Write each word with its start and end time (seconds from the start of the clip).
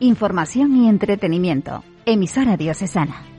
Información 0.00 0.74
y 0.74 0.88
entretenimiento. 0.88 1.84
Emisora 2.04 2.56
diocesana. 2.56 3.35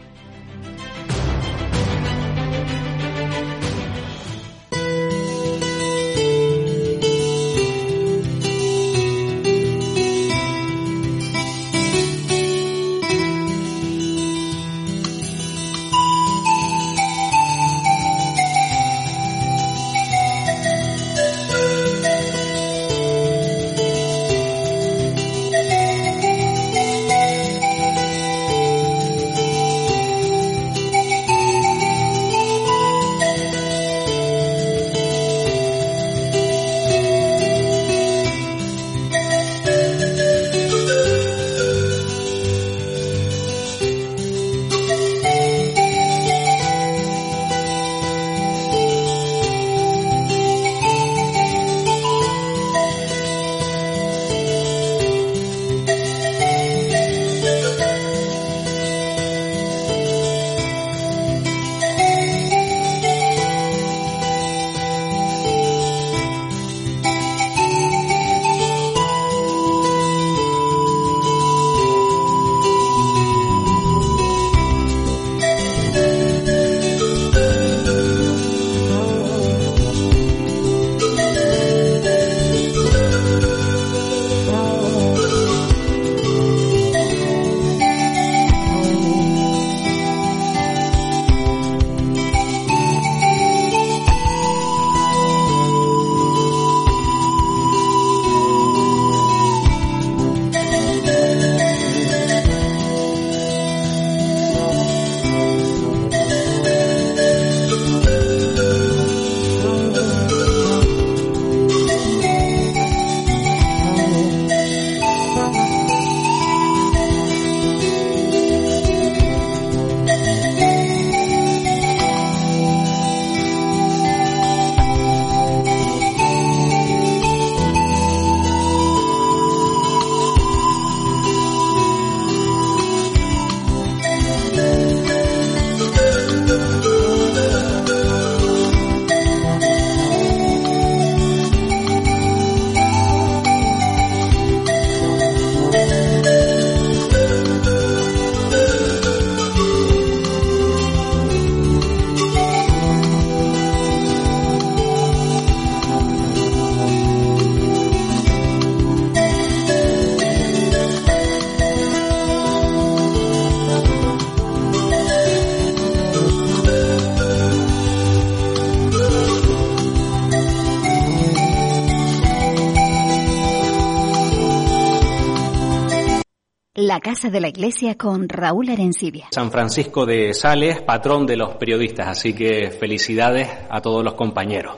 Casa 177.07 177.30
de 177.30 177.39
la 177.39 177.48
Iglesia 177.48 177.95
con 177.95 178.27
Raúl 178.27 178.68
Arencibia. 178.68 179.27
San 179.31 179.50
Francisco 179.50 180.06
de 180.06 180.33
Sales, 180.33 180.81
patrón 180.81 181.25
de 181.25 181.38
los 181.38 181.56
periodistas, 181.56 182.06
así 182.06 182.33
que 182.33 182.69
felicidades 182.69 183.48
a 183.69 183.80
todos 183.80 184.04
los 184.04 184.15
compañeros. 184.15 184.75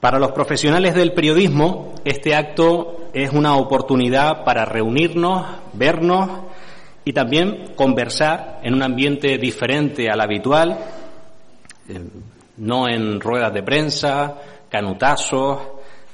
Para 0.00 0.18
los 0.18 0.32
profesionales 0.32 0.96
del 0.96 1.12
periodismo, 1.12 1.94
este 2.04 2.34
acto 2.34 3.04
es 3.12 3.30
una 3.30 3.54
oportunidad 3.54 4.42
para 4.42 4.64
reunirnos, 4.64 5.46
vernos 5.74 6.28
y 7.04 7.12
también 7.12 7.74
conversar 7.76 8.58
en 8.64 8.74
un 8.74 8.82
ambiente 8.82 9.38
diferente 9.38 10.10
al 10.10 10.20
habitual, 10.20 10.76
eh, 11.88 12.00
no 12.56 12.88
en 12.88 13.20
ruedas 13.20 13.54
de 13.54 13.62
prensa, 13.62 14.38
canutazos, 14.68 15.60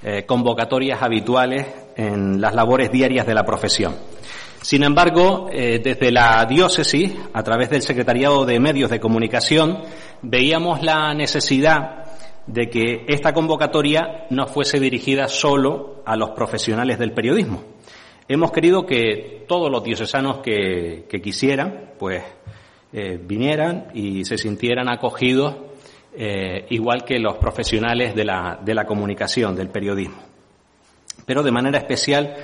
eh, 0.02 0.26
convocatorias 0.26 1.02
habituales 1.02 1.66
en 1.96 2.42
las 2.42 2.54
labores 2.54 2.92
diarias 2.92 3.26
de 3.26 3.34
la 3.34 3.46
profesión. 3.46 4.11
Sin 4.62 4.84
embargo, 4.84 5.48
eh, 5.50 5.80
desde 5.82 6.12
la 6.12 6.46
diócesis, 6.46 7.12
a 7.32 7.42
través 7.42 7.68
del 7.68 7.82
Secretariado 7.82 8.46
de 8.46 8.60
Medios 8.60 8.90
de 8.90 9.00
Comunicación, 9.00 9.82
veíamos 10.22 10.82
la 10.82 11.12
necesidad 11.14 12.04
de 12.46 12.70
que 12.70 13.04
esta 13.08 13.34
convocatoria 13.34 14.26
no 14.30 14.46
fuese 14.46 14.78
dirigida 14.78 15.26
solo 15.26 16.02
a 16.06 16.16
los 16.16 16.30
profesionales 16.30 16.98
del 17.00 17.10
periodismo. 17.10 17.64
Hemos 18.28 18.52
querido 18.52 18.86
que 18.86 19.44
todos 19.48 19.68
los 19.68 19.82
diocesanos 19.82 20.38
que, 20.38 21.06
quisieran, 21.22 21.90
pues, 21.98 22.22
eh, 22.92 23.18
vinieran 23.20 23.88
y 23.94 24.24
se 24.24 24.38
sintieran 24.38 24.88
acogidos, 24.88 25.56
eh, 26.16 26.66
igual 26.70 27.04
que 27.04 27.18
los 27.18 27.36
profesionales 27.36 28.14
de 28.14 28.24
la, 28.24 28.60
de 28.62 28.74
la 28.74 28.84
comunicación, 28.84 29.56
del 29.56 29.70
periodismo. 29.70 30.18
Pero 31.26 31.42
de 31.42 31.50
manera 31.50 31.78
especial, 31.78 32.36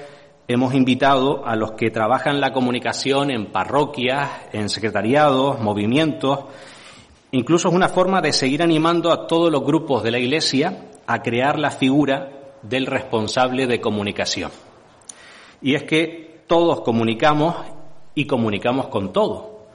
hemos 0.48 0.72
invitado 0.72 1.46
a 1.46 1.54
los 1.56 1.72
que 1.72 1.90
trabajan 1.90 2.40
la 2.40 2.54
comunicación 2.54 3.30
en 3.30 3.46
parroquias, 3.52 4.30
en 4.52 4.70
secretariados, 4.70 5.60
movimientos. 5.60 6.40
Incluso 7.32 7.68
es 7.68 7.74
una 7.74 7.90
forma 7.90 8.22
de 8.22 8.32
seguir 8.32 8.62
animando 8.62 9.12
a 9.12 9.26
todos 9.26 9.52
los 9.52 9.62
grupos 9.62 10.02
de 10.02 10.10
la 10.10 10.18
Iglesia 10.18 10.86
a 11.06 11.22
crear 11.22 11.58
la 11.58 11.70
figura 11.70 12.30
del 12.62 12.86
responsable 12.86 13.66
de 13.66 13.80
comunicación. 13.82 14.50
Y 15.60 15.74
es 15.74 15.82
que 15.82 16.40
todos 16.46 16.80
comunicamos 16.80 17.56
y 18.14 18.24
comunicamos 18.24 18.88
con 18.88 19.12
todo, 19.12 19.66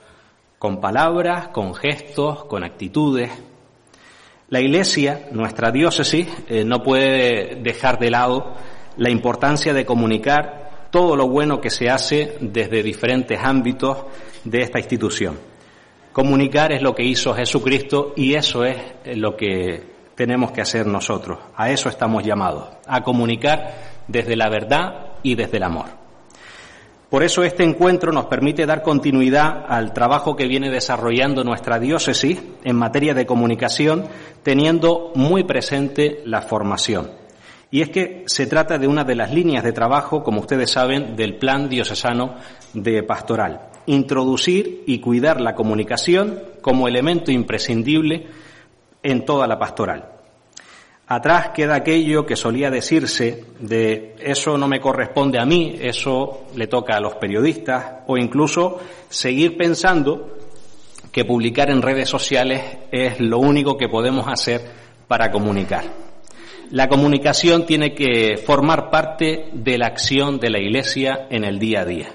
con 0.58 0.82
palabras, 0.82 1.50
con 1.50 1.76
gestos, 1.76 2.46
con 2.46 2.64
actitudes. 2.64 3.30
La 4.50 4.60
Iglesia, 4.60 5.28
nuestra 5.32 5.70
diócesis, 5.70 6.28
eh, 6.50 6.64
no 6.66 6.82
puede 6.82 7.58
dejar 7.62 8.00
de 8.00 8.10
lado 8.10 8.54
la 8.98 9.12
importancia 9.12 9.74
de 9.74 9.86
comunicar 9.86 10.63
todo 10.94 11.16
lo 11.16 11.28
bueno 11.28 11.60
que 11.60 11.72
se 11.72 11.90
hace 11.90 12.38
desde 12.40 12.84
diferentes 12.84 13.40
ámbitos 13.44 13.98
de 14.44 14.62
esta 14.62 14.78
institución. 14.78 15.40
Comunicar 16.12 16.72
es 16.72 16.84
lo 16.84 16.94
que 16.94 17.04
hizo 17.04 17.34
Jesucristo 17.34 18.14
y 18.16 18.36
eso 18.36 18.64
es 18.64 18.78
lo 19.18 19.36
que 19.36 19.82
tenemos 20.14 20.52
que 20.52 20.62
hacer 20.62 20.86
nosotros. 20.86 21.40
A 21.56 21.72
eso 21.72 21.90
estamos 21.90 22.24
llamados, 22.24 22.70
a 22.86 23.02
comunicar 23.02 23.74
desde 24.08 24.36
la 24.36 24.50
verdad 24.50 25.14
y 25.24 25.34
desde 25.34 25.58
el 25.58 25.64
amor. 25.64 25.88
Por 27.10 27.24
eso 27.24 27.42
este 27.42 27.64
encuentro 27.64 28.12
nos 28.12 28.26
permite 28.26 28.68
dar 28.68 28.84
continuidad 28.84 29.66
al 29.68 29.94
trabajo 29.94 30.36
que 30.36 30.48
viene 30.48 30.70
desarrollando 30.70 31.44
nuestra 31.44 31.80
diócesis 31.80 32.40
en 32.64 32.76
materia 32.76 33.16
de 33.16 33.26
comunicación, 33.26 34.06
teniendo 34.44 35.12
muy 35.16 35.44
presente 35.44 36.22
la 36.26 36.44
formación 36.44 37.23
Y 37.74 37.82
es 37.82 37.90
que 37.90 38.22
se 38.28 38.46
trata 38.46 38.78
de 38.78 38.88
una 38.88 39.04
de 39.04 39.16
las 39.16 39.34
líneas 39.34 39.64
de 39.64 39.74
trabajo, 39.74 40.24
como 40.24 40.42
ustedes 40.42 40.70
saben, 40.70 41.16
del 41.16 41.38
Plan 41.38 41.68
Diocesano 41.68 42.36
de 42.72 43.02
Pastoral. 43.02 43.62
Introducir 43.88 44.84
y 44.86 45.00
cuidar 45.00 45.42
la 45.42 45.56
comunicación 45.56 46.40
como 46.62 46.88
elemento 46.88 47.32
imprescindible 47.32 48.28
en 49.02 49.26
toda 49.26 49.48
la 49.48 49.58
pastoral. 49.58 50.08
Atrás 51.08 51.50
queda 51.50 51.74
aquello 51.74 52.28
que 52.28 52.36
solía 52.36 52.70
decirse 52.70 53.44
de 53.60 54.18
eso 54.20 54.56
no 54.56 54.68
me 54.68 54.80
corresponde 54.80 55.40
a 55.40 55.46
mí, 55.46 55.76
eso 55.82 56.44
le 56.56 56.68
toca 56.68 56.96
a 56.96 57.02
los 57.02 57.16
periodistas, 57.16 58.04
o 58.06 58.20
incluso 58.20 58.82
seguir 59.10 59.58
pensando 59.58 60.38
que 61.12 61.26
publicar 61.26 61.72
en 61.72 61.82
redes 61.82 62.08
sociales 62.08 62.62
es 62.92 63.20
lo 63.20 63.40
único 63.40 63.76
que 63.78 63.90
podemos 63.90 64.28
hacer 64.28 64.62
para 65.08 65.32
comunicar. 65.32 66.13
La 66.74 66.90
comunicación 66.90 67.68
tiene 67.68 67.94
que 67.94 68.36
formar 68.36 68.90
parte 68.90 69.52
de 69.54 69.78
la 69.78 69.86
acción 69.86 70.40
de 70.40 70.50
la 70.50 70.58
Iglesia 70.58 71.28
en 71.30 71.44
el 71.44 71.60
día 71.60 71.82
a 71.82 71.86
día. 71.86 72.08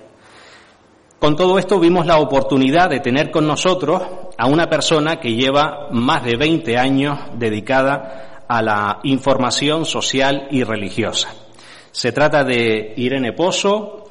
Con 1.20 1.36
todo 1.36 1.60
esto 1.60 1.78
vimos 1.78 2.06
la 2.06 2.18
oportunidad 2.18 2.90
de 2.90 2.98
tener 2.98 3.30
con 3.30 3.46
nosotros 3.46 4.02
a 4.36 4.48
una 4.48 4.68
persona 4.68 5.20
que 5.20 5.36
lleva 5.36 5.86
más 5.92 6.24
de 6.24 6.36
20 6.36 6.76
años 6.76 7.20
dedicada 7.34 8.42
a 8.48 8.60
la 8.60 8.98
información 9.04 9.84
social 9.84 10.48
y 10.50 10.64
religiosa. 10.64 11.32
Se 11.92 12.10
trata 12.10 12.42
de 12.42 12.94
Irene 12.96 13.34
Pozo, 13.34 14.08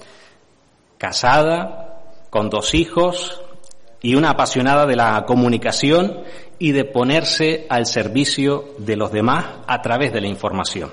casada, 0.97 2.03
con 2.29 2.49
dos 2.49 2.73
hijos, 2.73 3.41
y 4.01 4.15
una 4.15 4.29
apasionada 4.29 4.85
de 4.85 4.95
la 4.95 5.25
comunicación 5.25 6.23
y 6.59 6.71
de 6.71 6.85
ponerse 6.85 7.65
al 7.69 7.85
servicio 7.85 8.75
de 8.79 8.95
los 8.95 9.11
demás 9.11 9.45
a 9.67 9.81
través 9.81 10.11
de 10.13 10.21
la 10.21 10.27
información. 10.27 10.91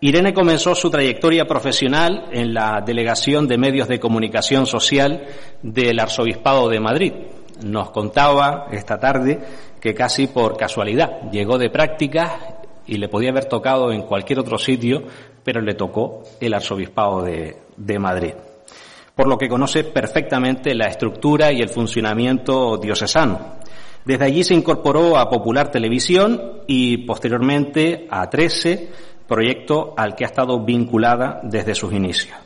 Irene 0.00 0.32
comenzó 0.32 0.74
su 0.74 0.90
trayectoria 0.90 1.44
profesional 1.46 2.28
en 2.30 2.54
la 2.54 2.80
Delegación 2.84 3.48
de 3.48 3.58
Medios 3.58 3.88
de 3.88 3.98
Comunicación 3.98 4.66
Social 4.66 5.26
del 5.62 5.98
Arzobispado 5.98 6.68
de 6.68 6.78
Madrid. 6.78 7.12
Nos 7.64 7.90
contaba 7.90 8.68
esta 8.70 8.98
tarde 8.98 9.40
que 9.80 9.94
casi 9.94 10.28
por 10.28 10.56
casualidad 10.56 11.30
llegó 11.32 11.58
de 11.58 11.70
prácticas 11.70 12.32
y 12.86 12.96
le 12.98 13.08
podía 13.08 13.30
haber 13.30 13.46
tocado 13.46 13.92
en 13.92 14.02
cualquier 14.02 14.38
otro 14.38 14.56
sitio, 14.56 15.02
pero 15.42 15.60
le 15.60 15.74
tocó 15.74 16.22
el 16.40 16.54
Arzobispado 16.54 17.22
de, 17.22 17.56
de 17.76 17.98
Madrid 17.98 18.34
por 19.18 19.26
lo 19.26 19.36
que 19.36 19.48
conoce 19.48 19.82
perfectamente 19.82 20.76
la 20.76 20.86
estructura 20.86 21.50
y 21.50 21.60
el 21.60 21.70
funcionamiento 21.70 22.76
diocesano. 22.76 23.56
Desde 24.04 24.24
allí 24.24 24.44
se 24.44 24.54
incorporó 24.54 25.18
a 25.18 25.28
Popular 25.28 25.70
Televisión 25.70 26.62
y 26.66 26.98
posteriormente 26.98 28.06
a 28.10 28.28
13, 28.30 28.88
proyecto 29.26 29.94
al 29.96 30.14
que 30.14 30.24
ha 30.24 30.28
estado 30.28 30.64
vinculada 30.64 31.40
desde 31.42 31.74
sus 31.74 31.92
inicios. 31.92 32.36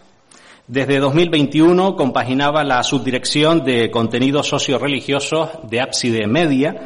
Desde 0.67 0.99
2021 0.99 1.97
compaginaba 1.97 2.65
la 2.65 2.83
subdirección 2.83 3.65
de 3.65 3.91
contenidos 3.91 4.49
socio-religiosos 4.49 5.51
de 5.69 5.81
Ábside 5.81 6.27
Media, 6.27 6.83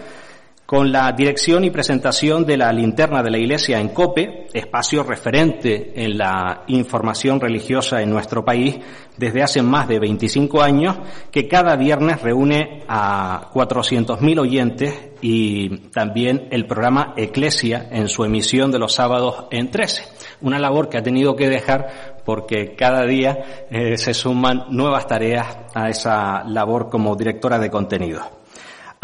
con 0.66 0.90
la 0.90 1.12
dirección 1.12 1.64
y 1.64 1.70
presentación 1.70 2.44
de 2.44 2.56
la 2.56 2.72
linterna 2.72 3.22
de 3.22 3.30
la 3.30 3.38
Iglesia 3.38 3.78
en 3.78 3.90
COPE, 3.90 4.48
espacio 4.52 5.04
referente 5.04 5.92
en 5.94 6.18
la 6.18 6.64
información 6.66 7.40
religiosa 7.40 8.02
en 8.02 8.10
nuestro 8.10 8.44
país 8.44 8.76
desde 9.16 9.44
hace 9.44 9.62
más 9.62 9.86
de 9.86 10.00
25 10.00 10.60
años, 10.60 10.96
que 11.30 11.46
cada 11.46 11.76
viernes 11.76 12.20
reúne 12.20 12.82
a 12.88 13.48
400.000 13.54 14.40
oyentes 14.40 15.10
y 15.22 15.88
también 15.90 16.48
el 16.50 16.66
programa 16.66 17.14
Eclesia 17.16 17.88
en 17.92 18.08
su 18.08 18.24
emisión 18.24 18.72
de 18.72 18.80
los 18.80 18.92
sábados 18.92 19.44
en 19.52 19.70
13. 19.70 20.02
Una 20.40 20.58
labor 20.58 20.88
que 20.88 20.98
ha 20.98 21.02
tenido 21.02 21.36
que 21.36 21.48
dejar 21.48 22.16
porque 22.24 22.74
cada 22.74 23.06
día 23.06 23.66
eh, 23.70 23.96
se 23.96 24.12
suman 24.12 24.64
nuevas 24.70 25.06
tareas 25.06 25.46
a 25.74 25.88
esa 25.88 26.42
labor 26.44 26.90
como 26.90 27.14
directora 27.14 27.60
de 27.60 27.70
contenidos. 27.70 28.35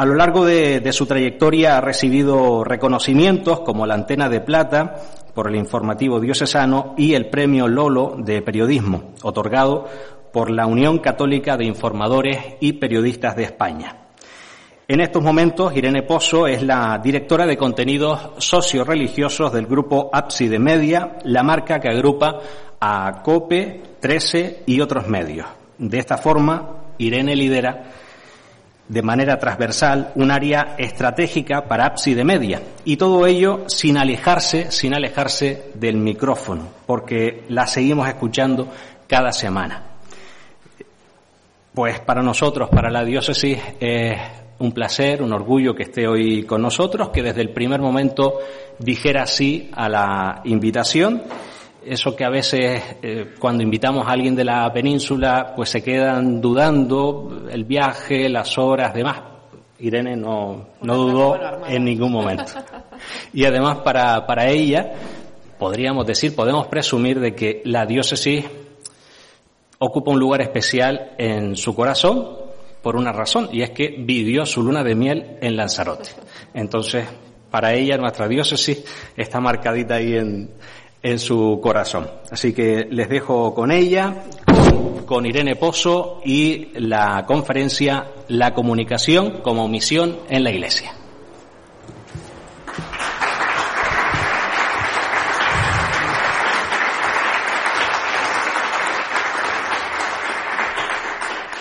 A 0.03 0.05
lo 0.05 0.17
largo 0.17 0.45
de, 0.45 0.93
su 0.93 1.07
trayectoria 1.07 1.77
ha 1.77 1.81
recibido 1.81 2.65
reconocimientos 2.65 3.61
como 3.61 3.87
la 3.87 3.95
Antena 3.95 4.29
de 4.29 4.41
Plata 4.41 4.97
por 5.33 5.49
el 5.49 5.55
informativo 5.55 6.19
diocesano 6.19 6.97
y 6.99 7.15
el 7.15 7.31
Premio 7.31 7.69
Lolo 7.69 8.17
de 8.19 8.43
Periodismo, 8.43 9.13
otorgado 9.23 9.87
por 10.33 10.51
la 10.51 10.67
Unión 10.67 10.99
Católica 10.99 11.57
de 11.57 11.67
Informadores 11.67 12.37
y 12.59 12.73
Periodistas 12.73 13.37
de 13.37 13.45
España. 13.45 14.09
En 14.89 15.01
estos 15.01 15.23
momentos, 15.23 15.73
Irene 15.77 16.03
Pozo 16.03 16.49
es 16.49 16.65
la 16.65 17.01
directora 17.01 17.47
de 17.47 17.57
contenidos 17.57 18.31
socio-religiosos 18.39 19.53
del 19.53 19.67
grupo 19.67 20.11
Ábside 20.13 20.59
Media, 20.59 21.19
la 21.23 21.45
marca 21.45 21.79
que 21.79 21.91
agrupa 21.91 22.41
a 22.81 23.23
COPE, 23.23 23.83
13 24.01 24.65
y 24.67 24.81
otros 24.81 25.07
medios. 25.07 25.47
De 25.79 25.99
esta 25.99 26.17
forma, 26.17 26.95
Irene 26.99 27.37
lidera 27.37 27.85
de 28.93 29.01
manera 29.01 29.39
transversal 29.39 30.13
un 30.17 30.31
área 30.31 30.75
estratégica 30.77 31.67
para 31.67 31.87
ábside 31.87 32.25
media 32.25 32.61
y 32.85 32.99
todo 32.99 33.27
ello 33.27 33.65
sin 33.67 33.97
alejarse, 33.97 34.71
sin 34.71 34.95
alejarse 34.95 35.71
del 35.73 35.97
micrófono, 35.97 36.69
porque 36.85 37.45
la 37.49 37.67
seguimos 37.67 38.07
escuchando 38.07 38.69
cada 39.07 39.33
semana. 39.33 39.83
Pues 41.73 42.01
para 42.01 42.23
nosotros, 42.23 42.69
para 42.69 42.91
la 42.91 43.03
diócesis, 43.03 43.59
es 43.81 44.19
un 44.59 44.73
placer, 44.73 45.23
un 45.23 45.33
orgullo 45.33 45.75
que 45.75 45.85
esté 45.85 46.07
hoy 46.07 46.45
con 46.45 46.61
nosotros, 46.61 47.09
que 47.09 47.23
desde 47.23 47.41
el 47.41 47.49
primer 47.49 47.81
momento 47.81 48.41
dijera 48.79 49.27
sí 49.27 49.71
a 49.73 49.89
la 49.89 50.43
invitación 50.45 51.23
eso 51.85 52.15
que 52.15 52.25
a 52.25 52.31
veces 52.31 52.83
eh, 53.03 53.35
cuando 53.39 53.63
invitamos 53.63 54.07
a 54.07 54.11
alguien 54.11 54.35
de 54.35 54.45
la 54.45 54.73
península 54.73 55.53
pues 55.55 55.71
se 55.71 55.83
quedan 55.83 56.41
dudando 56.41 57.47
el 57.51 57.65
viaje, 57.65 58.29
las 58.29 58.59
horas, 58.59 58.95
demás. 58.95 59.23
Irene 59.79 60.17
no, 60.17 60.69
no 60.81 60.97
dudó 60.97 61.39
en 61.67 61.85
ningún 61.85 62.13
momento. 62.13 62.45
Y 63.33 63.45
además 63.45 63.79
para, 63.79 64.25
para 64.27 64.49
ella 64.49 64.93
podríamos 65.59 66.07
decir, 66.07 66.37
podemos 66.37 66.69
presumir 66.69 67.19
de 67.19 67.35
que 67.35 67.63
la 67.65 67.85
diócesis 67.85 68.45
ocupa 69.79 70.13
un 70.13 70.21
lugar 70.21 70.41
especial 70.41 71.15
en 71.19 71.57
su 71.57 71.75
corazón 71.75 72.37
por 72.83 72.95
una 72.95 73.13
razón 73.13 73.49
y 73.51 73.63
es 73.63 73.71
que 73.71 73.97
vivió 73.99 74.47
su 74.47 74.63
luna 74.63 74.85
de 74.85 74.95
miel 74.95 75.39
en 75.41 75.57
Lanzarote. 75.57 76.11
Entonces, 76.55 77.07
para 77.51 77.75
ella 77.75 77.97
nuestra 77.97 78.29
diócesis 78.29 78.85
está 79.17 79.41
marcadita 79.41 79.97
ahí 79.97 80.15
en, 80.15 80.51
en 81.03 81.19
su 81.19 81.61
corazón. 81.63 82.09
Así 82.31 82.53
que 82.53 82.87
les 82.91 83.09
dejo 83.09 83.55
con 83.55 83.71
ella, 83.71 84.25
con, 85.07 85.27
Irene 85.27 85.57
Pozo 85.57 86.21
y 86.25 86.69
la 86.75 87.25
conferencia 87.27 88.07
La 88.29 88.55
comunicación 88.55 89.41
como 89.43 89.69
misión 89.69 90.19
en 90.29 90.45
la 90.45 90.51
Iglesia. 90.51 90.93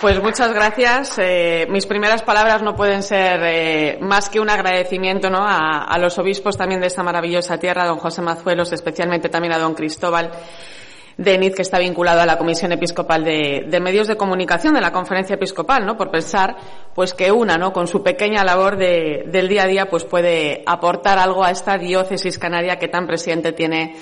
Pues 0.02 0.20
muchas 0.20 0.52
gracias. 0.52 1.16
Eh, 1.18 1.68
mis 1.70 1.86
primeras 1.86 2.24
palabras 2.24 2.60
no 2.60 2.74
pueden 2.74 3.04
ser 3.04 3.40
eh, 3.44 3.98
más 4.00 4.28
que 4.28 4.40
un 4.40 4.50
agradecimiento 4.50 5.30
¿no? 5.30 5.44
a, 5.46 5.96
los 6.00 6.18
obispos 6.18 6.58
también 6.58 6.80
de 6.80 6.88
esta 6.88 7.04
maravillosa 7.04 7.56
tierra, 7.58 7.86
don 7.86 7.98
José 7.98 8.20
Mazuelos, 8.20 8.72
especialmente 8.72 9.28
también 9.28 9.52
a 9.52 9.58
don 9.58 9.74
Cristóbal 9.74 10.32
Deniz, 11.16 11.54
que 11.54 11.62
está 11.62 11.78
vinculado 11.78 12.20
a 12.20 12.26
la 12.26 12.36
Comisión 12.36 12.72
Episcopal 12.72 13.22
de, 13.22 13.78
Medios 13.80 14.08
de 14.08 14.16
Comunicación 14.16 14.74
de 14.74 14.80
la 14.80 14.90
Conferencia 14.90 15.34
Episcopal, 15.34 15.86
¿no? 15.86 15.96
Por 15.96 16.10
pensar, 16.10 16.56
pues 16.96 17.14
que 17.14 17.30
una, 17.30 17.56
¿no? 17.56 17.72
Con 17.72 17.86
su 17.86 18.02
pequeña 18.02 18.42
labor 18.42 18.76
del 18.76 19.48
día 19.48 19.62
a 19.62 19.66
día, 19.68 19.88
pues 19.88 20.02
puede 20.02 20.64
aportar 20.66 21.20
algo 21.20 21.44
a 21.44 21.52
esta 21.52 21.78
diócesis 21.78 22.40
canaria 22.40 22.76
que 22.76 22.88
tan 22.88 23.06
presente 23.06 23.52
tiene 23.52 23.94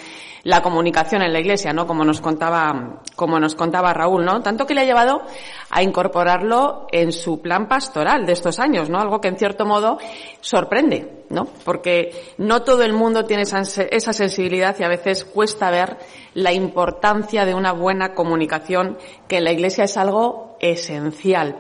la 0.43 0.63
comunicación 0.63 1.23
en 1.23 1.33
la 1.33 1.41
iglesia, 1.41 1.73
¿no? 1.73 1.87
Como 1.87 2.05
nos 2.05 2.21
contaba, 2.21 3.03
como 3.17 3.39
nos 3.39 3.55
contaba 3.55 3.93
Raúl, 3.93 4.25
¿no? 4.25 4.43
Tanto 4.43 4.67
que 4.67 4.75
le 4.75 4.83
ha 4.83 4.85
llevado 4.85 5.23
a 5.71 5.83
incorporarlo 5.83 6.87
en 6.91 7.13
su 7.13 7.41
plan 7.41 7.69
pastoral 7.69 8.27
de 8.27 8.33
estos 8.33 8.59
años, 8.59 8.89
¿no? 8.89 8.99
Algo 9.01 9.21
que 9.21 9.29
en 9.29 9.37
cierto 9.37 9.67
modo 9.67 9.99
sorprende, 10.41 11.25
¿no? 11.29 11.47
Porque 11.65 12.35
no 12.39 12.63
todo 12.63 12.83
el 12.83 12.93
mundo 12.93 13.25
tiene 13.25 13.43
esa, 13.43 13.61
esa 13.61 14.13
sensibilidad 14.13 14.77
y 14.79 14.85
a 14.85 14.89
veces 14.89 15.25
cuesta 15.25 15.71
ver 15.71 15.99
la 16.35 16.53
importancia 16.53 17.45
de 17.45 17.55
una 17.55 17.73
buena 17.73 18.15
comunicación 18.15 18.99
que 19.29 19.39
en 19.39 19.45
la 19.45 19.53
iglesia 19.53 19.85
es 19.85 19.97
algo 19.97 20.50
esencial. 20.61 21.57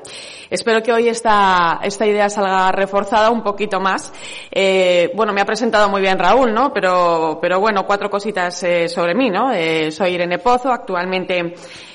Espero 0.50 0.82
que 0.82 0.92
hoy 0.92 1.08
esta, 1.08 1.80
esta 1.82 2.06
idea 2.06 2.28
salga 2.28 2.70
reforzada 2.72 3.30
un 3.30 3.42
poquito 3.42 3.80
más. 3.80 4.12
Eh, 4.50 5.10
bueno, 5.14 5.32
me 5.32 5.40
ha 5.40 5.46
presentado 5.46 5.88
muy 5.88 6.00
bien 6.00 6.18
Raúl, 6.18 6.52
¿no? 6.52 6.72
Pero, 6.72 7.38
pero 7.40 7.58
bueno, 7.60 7.86
cuatro 7.86 8.10
cositas 8.10 8.62
eh, 8.62 8.88
sobre 8.88 9.14
mí, 9.14 9.30
¿no? 9.30 9.52
Eh, 9.52 9.90
soy 9.90 10.14
Irene 10.14 10.38
Pozo, 10.38 10.70
actualmente 10.70 11.54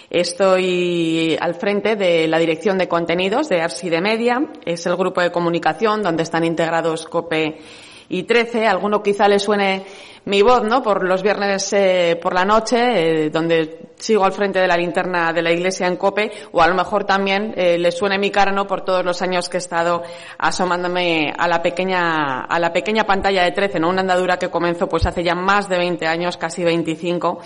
Estoy 0.10 1.38
al 1.42 1.56
frente 1.56 1.96
de 1.96 2.28
la 2.28 2.38
dirección 2.38 2.78
de 2.78 2.88
contenidos 2.88 3.50
de 3.50 3.62
Arsi 3.62 3.90
Media. 3.90 4.42
Es 4.66 4.86
el 4.86 4.96
grupo 4.96 5.22
de 5.22 5.32
comunicación 5.32 6.04
donde 6.04 6.24
están 6.24 6.46
integrados 6.46 7.06
COPE 7.08 7.58
y 8.10 8.24
13. 8.24 8.68
Alguno 8.68 9.02
quizá 9.02 9.28
le 9.28 9.40
suene 9.40 9.84
mi 10.26 10.42
voz, 10.42 10.64
¿no? 10.64 10.82
Por 10.84 11.04
los 11.04 11.24
viernes 11.24 11.74
eh, 11.74 12.20
por 12.22 12.34
la 12.34 12.46
noche, 12.46 13.26
eh, 13.26 13.30
donde 13.30 13.85
sigo 13.98 14.26
al 14.26 14.34
frente 14.34 14.60
de 14.60 14.68
la 14.68 14.78
linterna 14.78 15.32
de 15.34 15.42
la 15.42 15.52
iglesia 15.52 15.88
en 15.88 15.98
Cope, 15.98 16.32
o 16.52 16.62
a 16.62 16.68
lo 16.68 16.76
mejor 16.76 17.06
también 17.06 17.54
eh, 17.56 17.78
le 17.78 17.92
suene 17.92 18.18
mi 18.18 18.32
cara, 18.32 18.52
¿no? 18.52 18.68
Por 18.68 18.82
todos 18.82 19.04
los 19.06 19.22
años 19.22 19.50
que 19.50 19.58
he 19.58 19.60
estado 19.60 20.04
asomándome 20.38 21.34
a 21.38 21.48
la 21.48 21.62
pequeña, 21.62 22.42
a 22.42 22.60
la 22.60 22.72
pequeña 22.74 23.06
pantalla 23.06 23.44
de 23.44 23.52
13, 23.52 23.80
¿no? 23.80 23.90
Una 23.90 24.02
andadura 24.02 24.38
que 24.38 24.50
comenzó 24.50 24.88
pues 24.88 25.06
hace 25.06 25.24
ya 25.24 25.36
más 25.36 25.70
de 25.70 25.78
20 25.78 26.06
años, 26.08 26.38
casi 26.38 26.64
25, 26.64 27.40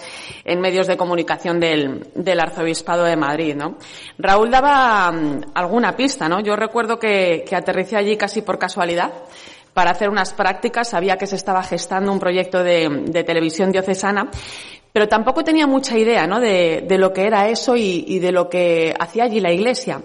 en 0.45 0.59
medios 0.59 0.87
de 0.87 0.97
comunicación 0.97 1.59
del, 1.59 2.07
del 2.15 2.39
Arzobispado 2.39 3.03
de 3.03 3.15
Madrid, 3.15 3.55
¿no? 3.55 3.77
Raúl 4.17 4.49
daba 4.49 5.11
mm, 5.11 5.51
alguna 5.53 5.95
pista, 5.95 6.27
¿no? 6.27 6.39
Yo 6.39 6.55
recuerdo 6.55 6.99
que, 6.99 7.43
que 7.47 7.55
aterricé 7.55 7.97
allí 7.97 8.17
casi 8.17 8.41
por 8.41 8.57
casualidad 8.57 9.11
para 9.73 9.91
hacer 9.91 10.09
unas 10.09 10.33
prácticas. 10.33 10.89
Sabía 10.89 11.17
que 11.17 11.27
se 11.27 11.35
estaba 11.35 11.63
gestando 11.63 12.11
un 12.11 12.19
proyecto 12.19 12.63
de, 12.63 13.23
televisión 13.25 13.71
diocesana, 13.71 14.29
pero 14.91 15.07
tampoco 15.07 15.43
tenía 15.43 15.67
mucha 15.67 15.97
idea 15.97 16.25
¿no? 16.27 16.39
de, 16.39 16.85
lo 16.97 17.13
que 17.13 17.25
era 17.25 17.47
eso 17.49 17.75
y, 17.75 18.19
de 18.19 18.31
lo 18.31 18.49
que 18.49 18.93
hacía 18.99 19.25
allí 19.25 19.39
la 19.39 19.51
iglesia. 19.51 20.01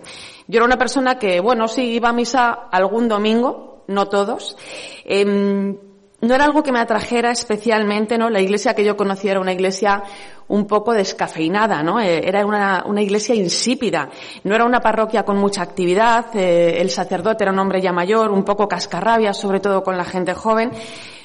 Yo 0.47 0.59
era 0.59 0.67
una 0.67 0.77
persona 0.77 1.19
que, 1.19 1.41
bueno, 1.41 1.69
sí, 1.69 1.83
iba 1.95 2.11
a 2.11 2.13
misa 2.13 2.53
algún 2.71 3.09
domingo, 3.09 3.85
no 3.89 4.09
todos. 4.09 4.57
Em, 5.05 5.77
no 6.21 6.35
era 6.35 6.45
algo 6.45 6.63
que 6.63 6.73
me 6.73 6.81
atrajera 6.81 7.31
especialmente, 7.31 8.19
¿no? 8.19 8.31
La 8.31 8.41
iglesia 8.41 8.75
que 8.75 8.85
yo 8.85 8.97
conocía 8.97 9.33
era 9.33 9.41
una 9.41 9.53
iglesia 9.53 10.03
un 10.49 10.67
poco 10.67 10.93
descafeinada, 10.93 11.83
¿no? 11.83 12.01
Eh, 12.01 12.27
era 12.27 12.45
una, 12.45 12.85
una 12.87 13.03
iglesia 13.03 13.35
insípida. 13.35 14.11
No 14.43 14.55
era 14.55 14.65
una 14.65 14.81
parroquia 14.81 15.25
con 15.25 15.39
mucha 15.39 15.63
actividad. 15.63 16.27
Eh, 16.35 16.81
el 16.81 16.91
sacerdote 16.91 17.45
era 17.45 17.53
un 17.53 17.59
hombre 17.59 17.81
ya 17.81 17.93
mayor, 17.93 18.31
un 18.31 18.45
poco 18.45 18.69
cascarrabia, 18.69 19.33
sobre 19.33 19.61
todo 19.61 19.83
con 19.83 19.97
la 19.97 20.05
gente 20.05 20.35
joven. 20.35 20.71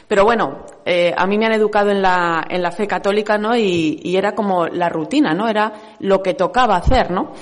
Pero 0.10 0.26
bueno, 0.26 0.66
eh, 0.86 1.14
a 1.16 1.28
mí 1.28 1.38
me 1.38 1.46
han 1.46 1.52
educado 1.52 1.92
en 1.92 2.02
la, 2.02 2.44
en 2.50 2.64
la 2.64 2.72
fe 2.72 2.88
católica, 2.88 3.38
¿no? 3.38 3.56
Y, 3.56 4.00
y, 4.02 4.18
era 4.18 4.34
como 4.34 4.66
la 4.66 4.90
rutina, 4.90 5.36
¿no? 5.36 5.48
Era 5.48 5.72
lo 6.00 6.24
que 6.24 6.34
tocaba 6.34 6.78
hacer, 6.78 7.12
¿no? 7.12 7.34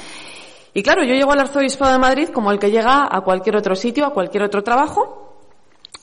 Y 0.74 0.84
claro, 0.84 1.06
yo 1.06 1.14
llego 1.14 1.32
al 1.32 1.40
arzobispado 1.40 1.94
de 1.94 1.98
Madrid 1.98 2.28
como 2.28 2.52
el 2.52 2.60
que 2.60 2.70
llega 2.70 3.08
a 3.10 3.22
cualquier 3.22 3.56
otro 3.56 3.74
sitio, 3.74 4.06
a 4.06 4.14
cualquier 4.14 4.44
otro 4.44 4.64
trabajo, 4.64 5.34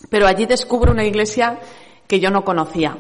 pero 0.09 0.27
allí 0.27 0.47
descubro 0.47 0.91
una 0.91 1.05
iglesia 1.05 1.59
que 2.07 2.19
yo 2.19 2.31
no 2.31 2.45
conocía. 2.45 2.97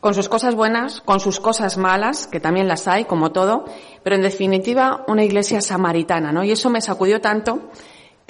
Con 0.00 0.14
sus 0.14 0.30
cosas 0.30 0.54
buenas, 0.54 1.02
con 1.02 1.20
sus 1.20 1.40
cosas 1.40 1.76
malas, 1.76 2.26
que 2.26 2.40
también 2.40 2.68
las 2.68 2.88
hay, 2.88 3.04
como 3.04 3.32
todo, 3.32 3.66
pero 4.02 4.16
en 4.16 4.22
definitiva 4.22 5.04
una 5.08 5.24
iglesia 5.24 5.60
samaritana, 5.60 6.32
¿no? 6.32 6.42
Y 6.42 6.52
eso 6.52 6.70
me 6.70 6.80
sacudió 6.80 7.20
tanto 7.20 7.68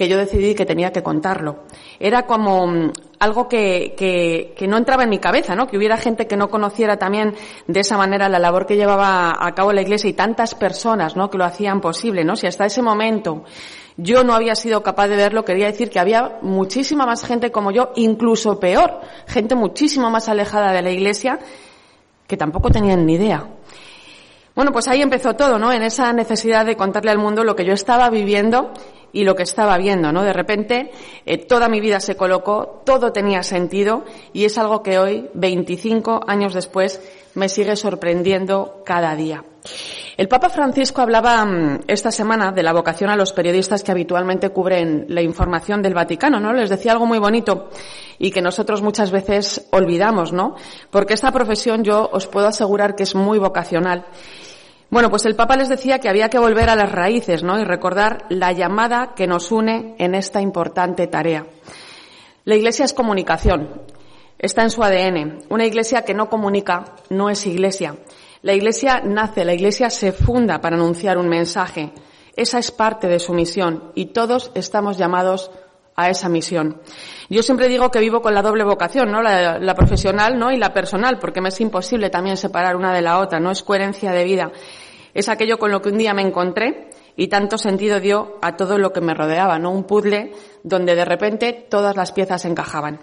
que 0.00 0.08
yo 0.08 0.16
decidí 0.16 0.54
que 0.54 0.64
tenía 0.64 0.92
que 0.92 1.02
contarlo. 1.02 1.64
Era 1.98 2.24
como 2.24 2.66
mm, 2.66 2.92
algo 3.18 3.48
que, 3.48 3.94
que, 3.98 4.54
que, 4.56 4.66
no 4.66 4.78
entraba 4.78 5.02
en 5.02 5.10
mi 5.10 5.18
cabeza, 5.18 5.54
¿no? 5.54 5.66
Que 5.66 5.76
hubiera 5.76 5.98
gente 5.98 6.26
que 6.26 6.38
no 6.38 6.48
conociera 6.48 6.96
también 6.96 7.34
de 7.66 7.80
esa 7.80 7.98
manera 7.98 8.30
la 8.30 8.38
labor 8.38 8.64
que 8.64 8.76
llevaba 8.76 9.36
a 9.38 9.54
cabo 9.54 9.74
la 9.74 9.82
iglesia 9.82 10.08
y 10.08 10.14
tantas 10.14 10.54
personas, 10.54 11.16
¿no? 11.16 11.28
Que 11.28 11.36
lo 11.36 11.44
hacían 11.44 11.82
posible, 11.82 12.24
¿no? 12.24 12.34
Si 12.34 12.46
hasta 12.46 12.64
ese 12.64 12.80
momento 12.80 13.44
yo 13.98 14.24
no 14.24 14.32
había 14.32 14.54
sido 14.54 14.82
capaz 14.82 15.08
de 15.08 15.16
verlo, 15.16 15.44
quería 15.44 15.66
decir 15.66 15.90
que 15.90 15.98
había 15.98 16.38
muchísima 16.40 17.04
más 17.04 17.26
gente 17.26 17.52
como 17.52 17.72
yo, 17.72 17.92
incluso 17.96 18.58
peor, 18.58 19.00
gente 19.26 19.54
muchísimo 19.54 20.08
más 20.08 20.30
alejada 20.30 20.72
de 20.72 20.80
la 20.80 20.90
iglesia, 20.90 21.40
que 22.26 22.38
tampoco 22.38 22.70
tenían 22.70 23.04
ni 23.04 23.16
idea. 23.16 23.46
Bueno, 24.54 24.72
pues 24.72 24.88
ahí 24.88 25.00
empezó 25.00 25.34
todo, 25.34 25.58
¿no? 25.58 25.72
En 25.72 25.82
esa 25.82 26.12
necesidad 26.12 26.66
de 26.66 26.76
contarle 26.76 27.10
al 27.10 27.18
mundo 27.18 27.44
lo 27.44 27.54
que 27.54 27.64
yo 27.64 27.72
estaba 27.72 28.10
viviendo 28.10 28.72
y 29.12 29.24
lo 29.24 29.34
que 29.34 29.42
estaba 29.42 29.76
viendo, 29.78 30.12
¿no? 30.12 30.22
De 30.22 30.32
repente, 30.32 30.90
eh, 31.26 31.38
toda 31.38 31.68
mi 31.68 31.80
vida 31.80 32.00
se 32.00 32.16
colocó, 32.16 32.82
todo 32.84 33.12
tenía 33.12 33.42
sentido 33.42 34.04
y 34.32 34.44
es 34.44 34.58
algo 34.58 34.82
que 34.82 34.98
hoy, 34.98 35.28
25 35.34 36.22
años 36.26 36.54
después, 36.54 37.00
me 37.34 37.48
sigue 37.48 37.76
sorprendiendo 37.76 38.82
cada 38.84 39.14
día. 39.14 39.44
El 40.16 40.28
Papa 40.28 40.50
Francisco 40.50 41.00
hablaba 41.00 41.44
mm, 41.44 41.80
esta 41.86 42.10
semana 42.10 42.52
de 42.52 42.62
la 42.62 42.72
vocación 42.72 43.08
a 43.10 43.16
los 43.16 43.32
periodistas 43.32 43.82
que 43.82 43.92
habitualmente 43.92 44.50
cubren 44.50 45.06
la 45.08 45.22
información 45.22 45.80
del 45.80 45.94
Vaticano, 45.94 46.40
¿no? 46.40 46.52
Les 46.52 46.68
decía 46.68 46.92
algo 46.92 47.06
muy 47.06 47.18
bonito 47.18 47.70
y 48.18 48.30
que 48.30 48.42
nosotros 48.42 48.82
muchas 48.82 49.10
veces 49.10 49.66
olvidamos, 49.70 50.32
¿no? 50.32 50.56
Porque 50.90 51.14
esta 51.14 51.32
profesión 51.32 51.84
yo 51.84 52.08
os 52.12 52.26
puedo 52.26 52.48
asegurar 52.48 52.96
que 52.96 53.04
es 53.04 53.14
muy 53.14 53.38
vocacional. 53.38 54.04
Bueno, 54.90 55.08
pues 55.08 55.24
el 55.24 55.36
Papa 55.36 55.56
les 55.56 55.68
decía 55.68 56.00
que 56.00 56.08
había 56.08 56.28
que 56.28 56.38
volver 56.38 56.68
a 56.68 56.76
las 56.76 56.90
raíces, 56.90 57.44
¿no? 57.44 57.58
Y 57.60 57.64
recordar 57.64 58.26
la 58.28 58.52
llamada 58.52 59.14
que 59.14 59.28
nos 59.28 59.52
une 59.52 59.94
en 59.98 60.14
esta 60.16 60.40
importante 60.40 61.06
tarea. 61.06 61.46
La 62.44 62.56
Iglesia 62.56 62.84
es 62.84 62.92
comunicación. 62.92 63.82
Está 64.36 64.62
en 64.62 64.70
su 64.70 64.82
ADN. 64.82 65.44
Una 65.50 65.66
iglesia 65.66 66.02
que 66.02 66.14
no 66.14 66.30
comunica 66.30 66.96
no 67.10 67.28
es 67.28 67.46
iglesia. 67.46 67.96
La 68.40 68.54
Iglesia 68.54 69.02
nace, 69.04 69.44
la 69.44 69.52
Iglesia 69.52 69.90
se 69.90 70.12
funda 70.12 70.62
para 70.62 70.76
anunciar 70.76 71.18
un 71.18 71.28
mensaje. 71.28 71.92
Esa 72.36 72.58
es 72.58 72.70
parte 72.70 73.06
de 73.06 73.18
su 73.18 73.34
misión 73.34 73.92
y 73.94 74.06
todos 74.06 74.50
estamos 74.54 74.96
llamados 74.96 75.50
a 75.96 76.08
esa 76.08 76.28
misión. 76.28 76.80
Yo 77.28 77.42
siempre 77.42 77.68
digo 77.68 77.90
que 77.90 78.00
vivo 78.00 78.20
con 78.20 78.34
la 78.34 78.42
doble 78.42 78.64
vocación, 78.64 79.10
¿no? 79.10 79.22
La, 79.22 79.74
profesional, 79.74 80.38
¿no? 80.38 80.50
Y 80.50 80.56
la 80.56 80.72
personal, 80.72 81.18
porque 81.18 81.40
me 81.40 81.50
es 81.50 81.60
imposible 81.60 82.10
también 82.10 82.36
separar 82.36 82.76
una 82.76 82.92
de 82.92 83.02
la 83.02 83.18
otra, 83.18 83.40
no 83.40 83.50
es 83.50 83.62
coherencia 83.62 84.12
de 84.12 84.24
vida. 84.24 84.52
Es 85.14 85.28
aquello 85.28 85.58
con 85.58 85.70
lo 85.70 85.80
que 85.82 85.90
un 85.90 85.98
día 85.98 86.14
me 86.14 86.22
encontré 86.22 86.90
y 87.16 87.28
tanto 87.28 87.58
sentido 87.58 88.00
dio 88.00 88.38
a 88.42 88.56
todo 88.56 88.78
lo 88.78 88.92
que 88.92 89.00
me 89.00 89.14
rodeaba, 89.14 89.58
¿no? 89.58 89.70
Un 89.70 89.84
puzzle 89.84 90.32
donde 90.62 90.94
de 90.94 91.04
repente 91.04 91.66
todas 91.68 91.96
las 91.96 92.12
piezas 92.12 92.44
encajaban. 92.44 93.00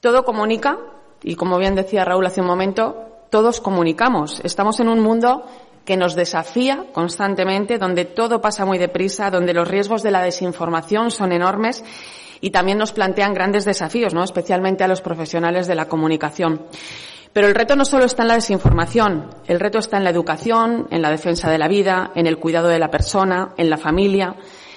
Todo 0.00 0.24
comunica 0.24 0.78
y 1.22 1.36
como 1.36 1.58
bien 1.58 1.74
decía 1.74 2.04
Raúl 2.04 2.26
hace 2.26 2.42
un 2.42 2.46
momento, 2.46 3.26
todos 3.30 3.60
comunicamos. 3.60 4.40
Estamos 4.44 4.78
en 4.80 4.88
un 4.88 5.00
mundo 5.00 5.46
que 5.84 5.96
nos 5.96 6.14
desafía 6.14 6.86
constantemente, 6.92 7.78
donde 7.78 8.04
todo 8.04 8.40
pasa 8.40 8.64
muy 8.64 8.78
deprisa, 8.78 9.30
donde 9.30 9.54
los 9.54 9.68
riesgos 9.68 10.02
de 10.02 10.10
la 10.10 10.22
desinformación 10.22 11.10
son 11.10 11.32
enormes 11.32 11.84
y 12.40 12.50
también 12.50 12.78
nos 12.78 12.92
plantean 12.92 13.34
grandes 13.34 13.64
desafíos, 13.64 14.14
¿no? 14.14 14.24
especialmente 14.24 14.84
a 14.84 14.88
los 14.88 15.00
profesionales 15.00 15.66
de 15.66 15.74
la 15.74 15.88
comunicación. 15.88 16.66
Pero 17.32 17.48
el 17.48 17.54
reto 17.54 17.74
no 17.74 17.84
solo 17.84 18.04
está 18.04 18.22
en 18.22 18.28
la 18.28 18.34
desinformación, 18.34 19.30
el 19.46 19.58
reto 19.58 19.78
está 19.78 19.96
en 19.96 20.04
la 20.04 20.10
educación, 20.10 20.86
en 20.90 21.02
la 21.02 21.10
defensa 21.10 21.50
de 21.50 21.58
la 21.58 21.68
vida, 21.68 22.12
en 22.14 22.26
el 22.26 22.38
cuidado 22.38 22.68
de 22.68 22.78
la 22.78 22.90
persona, 22.90 23.54
en 23.56 23.70
la 23.70 23.76
familia, 23.76 24.36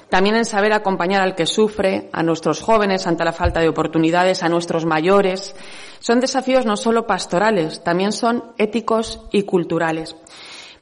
también 0.10 0.36
en 0.36 0.46
saber 0.46 0.74
acompañar 0.74 1.22
al 1.22 1.36
que 1.36 1.46
sufre, 1.46 2.10
a 2.14 2.24
nuestros 2.24 2.62
jóvenes 2.62 3.06
ante 3.06 3.26
la 3.26 3.34
falta 3.34 3.60
de 3.60 3.70
oportunidades, 3.70 4.42
a 4.42 4.50
nuestros 4.50 4.86
mayores. 4.86 5.56
Son 6.00 6.20
desafíos 6.20 6.66
no 6.66 6.78
solo 6.78 7.06
pastorales, 7.06 7.84
también 7.84 8.12
son 8.12 8.54
éticos 8.58 9.22
y 9.32 9.44
culturales. 9.44 10.16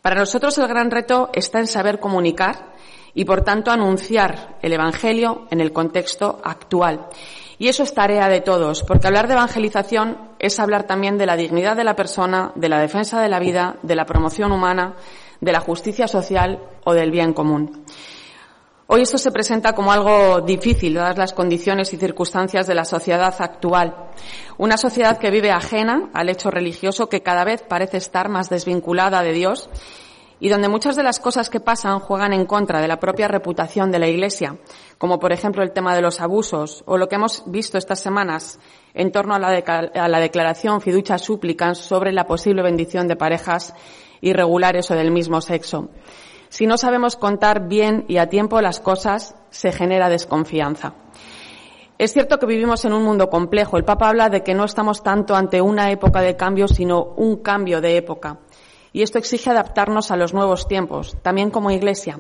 Para 0.06 0.20
nosotros 0.20 0.56
el 0.60 0.68
gran 0.68 0.92
reto 0.92 1.32
está 1.34 1.58
en 1.58 1.66
saber 1.66 2.00
comunicar 2.00 2.76
y, 3.16 3.26
por 3.26 3.42
tanto, 3.42 3.72
anunciar 3.72 4.56
el 4.62 4.72
Evangelio 4.72 5.48
en 5.50 5.62
el 5.62 5.74
contexto 5.74 6.40
actual. 6.44 7.08
Y 7.58 7.70
eso 7.70 7.82
es 7.82 7.96
tarea 7.96 8.30
de 8.30 8.42
todos, 8.42 8.84
porque 8.84 9.08
hablar 9.08 9.28
de 9.28 9.34
evangelización 9.34 10.30
es 10.38 10.60
hablar 10.60 10.84
también 10.84 11.18
de 11.18 11.26
la 11.26 11.36
dignidad 11.36 11.76
de 11.76 11.86
la 11.86 11.96
persona, 11.96 12.52
de 12.54 12.70
la 12.70 12.80
defensa 12.80 13.20
de 13.20 13.30
la 13.30 13.40
vida, 13.40 13.78
de 13.82 13.96
la 13.96 14.06
promoción 14.06 14.52
humana, 14.52 14.94
de 15.42 15.52
la 15.52 15.60
justicia 15.60 16.08
social 16.08 16.60
o 16.84 16.94
del 16.94 17.10
bien 17.10 17.34
común. 17.34 17.84
Hoy 18.88 19.02
esto 19.02 19.18
se 19.18 19.32
presenta 19.32 19.74
como 19.74 19.92
algo 19.92 20.42
difícil, 20.42 20.94
dadas 20.94 21.18
las 21.18 21.34
condiciones 21.34 21.92
y 21.92 21.98
circunstancias 21.98 22.68
de 22.68 22.76
la 22.76 22.86
sociedad 22.86 23.34
actual. 23.40 24.12
Una 24.60 24.78
sociedad 24.78 25.18
que 25.18 25.32
vive 25.32 25.50
ajena 25.50 26.12
al 26.14 26.30
hecho 26.30 26.52
religioso, 26.52 27.10
que 27.10 27.24
cada 27.24 27.44
vez 27.44 27.64
parece 27.64 27.98
estar 27.98 28.30
más 28.30 28.48
desvinculada 28.48 29.24
de 29.24 29.34
Dios 29.34 29.72
y 30.40 30.50
donde 30.50 30.70
muchas 30.70 30.96
de 30.96 31.02
las 31.02 31.20
cosas 31.20 31.50
que 31.50 31.60
pasan 31.60 32.00
juegan 32.00 32.32
en 32.32 32.46
contra 32.46 32.80
de 32.80 32.88
la 32.88 33.00
propia 33.00 33.28
reputación 33.28 33.92
de 33.92 33.98
la 33.98 34.08
Iglesia, 34.08 34.60
como 35.00 35.18
por 35.18 35.34
ejemplo 35.34 35.64
el 35.64 35.72
tema 35.72 35.96
de 35.96 36.04
los 36.04 36.22
abusos 36.22 36.84
o 36.86 37.00
lo 37.00 37.10
que 37.10 37.16
hemos 37.16 37.44
visto 37.48 37.80
estas 37.80 38.00
semanas 38.00 38.60
en 38.94 39.12
torno 39.12 39.34
a 39.34 39.40
la, 39.40 40.20
declaración 40.20 40.80
fiducia 40.80 41.18
súplicas 41.18 41.80
sobre 41.80 42.12
la 42.12 42.28
posible 42.28 42.62
bendición 42.62 43.08
de 43.08 43.16
parejas 43.16 43.74
irregulares 44.22 44.92
o 44.92 44.96
del 44.96 45.10
mismo 45.10 45.42
sexo. 45.42 45.90
Si 46.50 46.68
no 46.68 46.78
sabemos 46.78 47.16
contar 47.16 47.68
bien 47.68 48.06
y 48.08 48.18
a 48.18 48.30
tiempo 48.30 48.62
las 48.62 48.80
cosas, 48.80 49.36
se 49.50 49.72
genera 49.72 50.10
desconfianza. 50.10 50.94
Es 51.98 52.12
cierto 52.12 52.40
que 52.40 52.46
vivimos 52.46 52.84
en 52.84 52.94
un 52.94 53.04
mundo 53.04 53.30
complejo. 53.30 53.78
El 53.78 53.86
Papa 53.86 54.10
habla 54.10 54.30
de 54.30 54.44
que 54.44 54.54
no 54.54 54.66
estamos 54.66 55.02
tanto 55.02 55.36
ante 55.36 55.62
una 55.62 55.92
época 55.92 56.22
de 56.22 56.36
cambio, 56.36 56.68
sino 56.68 57.02
un 57.16 57.38
cambio 57.38 57.80
de 57.80 57.96
época. 57.96 58.40
Y 58.92 59.02
esto 59.02 59.18
exige 59.18 59.50
adaptarnos 59.50 60.12
a 60.12 60.18
los 60.18 60.34
nuevos 60.34 60.68
tiempos, 60.68 61.18
también 61.22 61.52
como 61.52 61.72
Iglesia. 61.72 62.20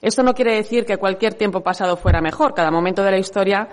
Esto 0.00 0.22
no 0.22 0.34
quiere 0.34 0.54
decir 0.54 0.84
que 0.84 0.96
cualquier 0.96 1.34
tiempo 1.34 1.62
pasado 1.62 1.96
fuera 1.96 2.20
mejor. 2.20 2.54
Cada 2.54 2.70
momento 2.70 3.02
de 3.02 3.10
la 3.10 3.18
historia 3.18 3.68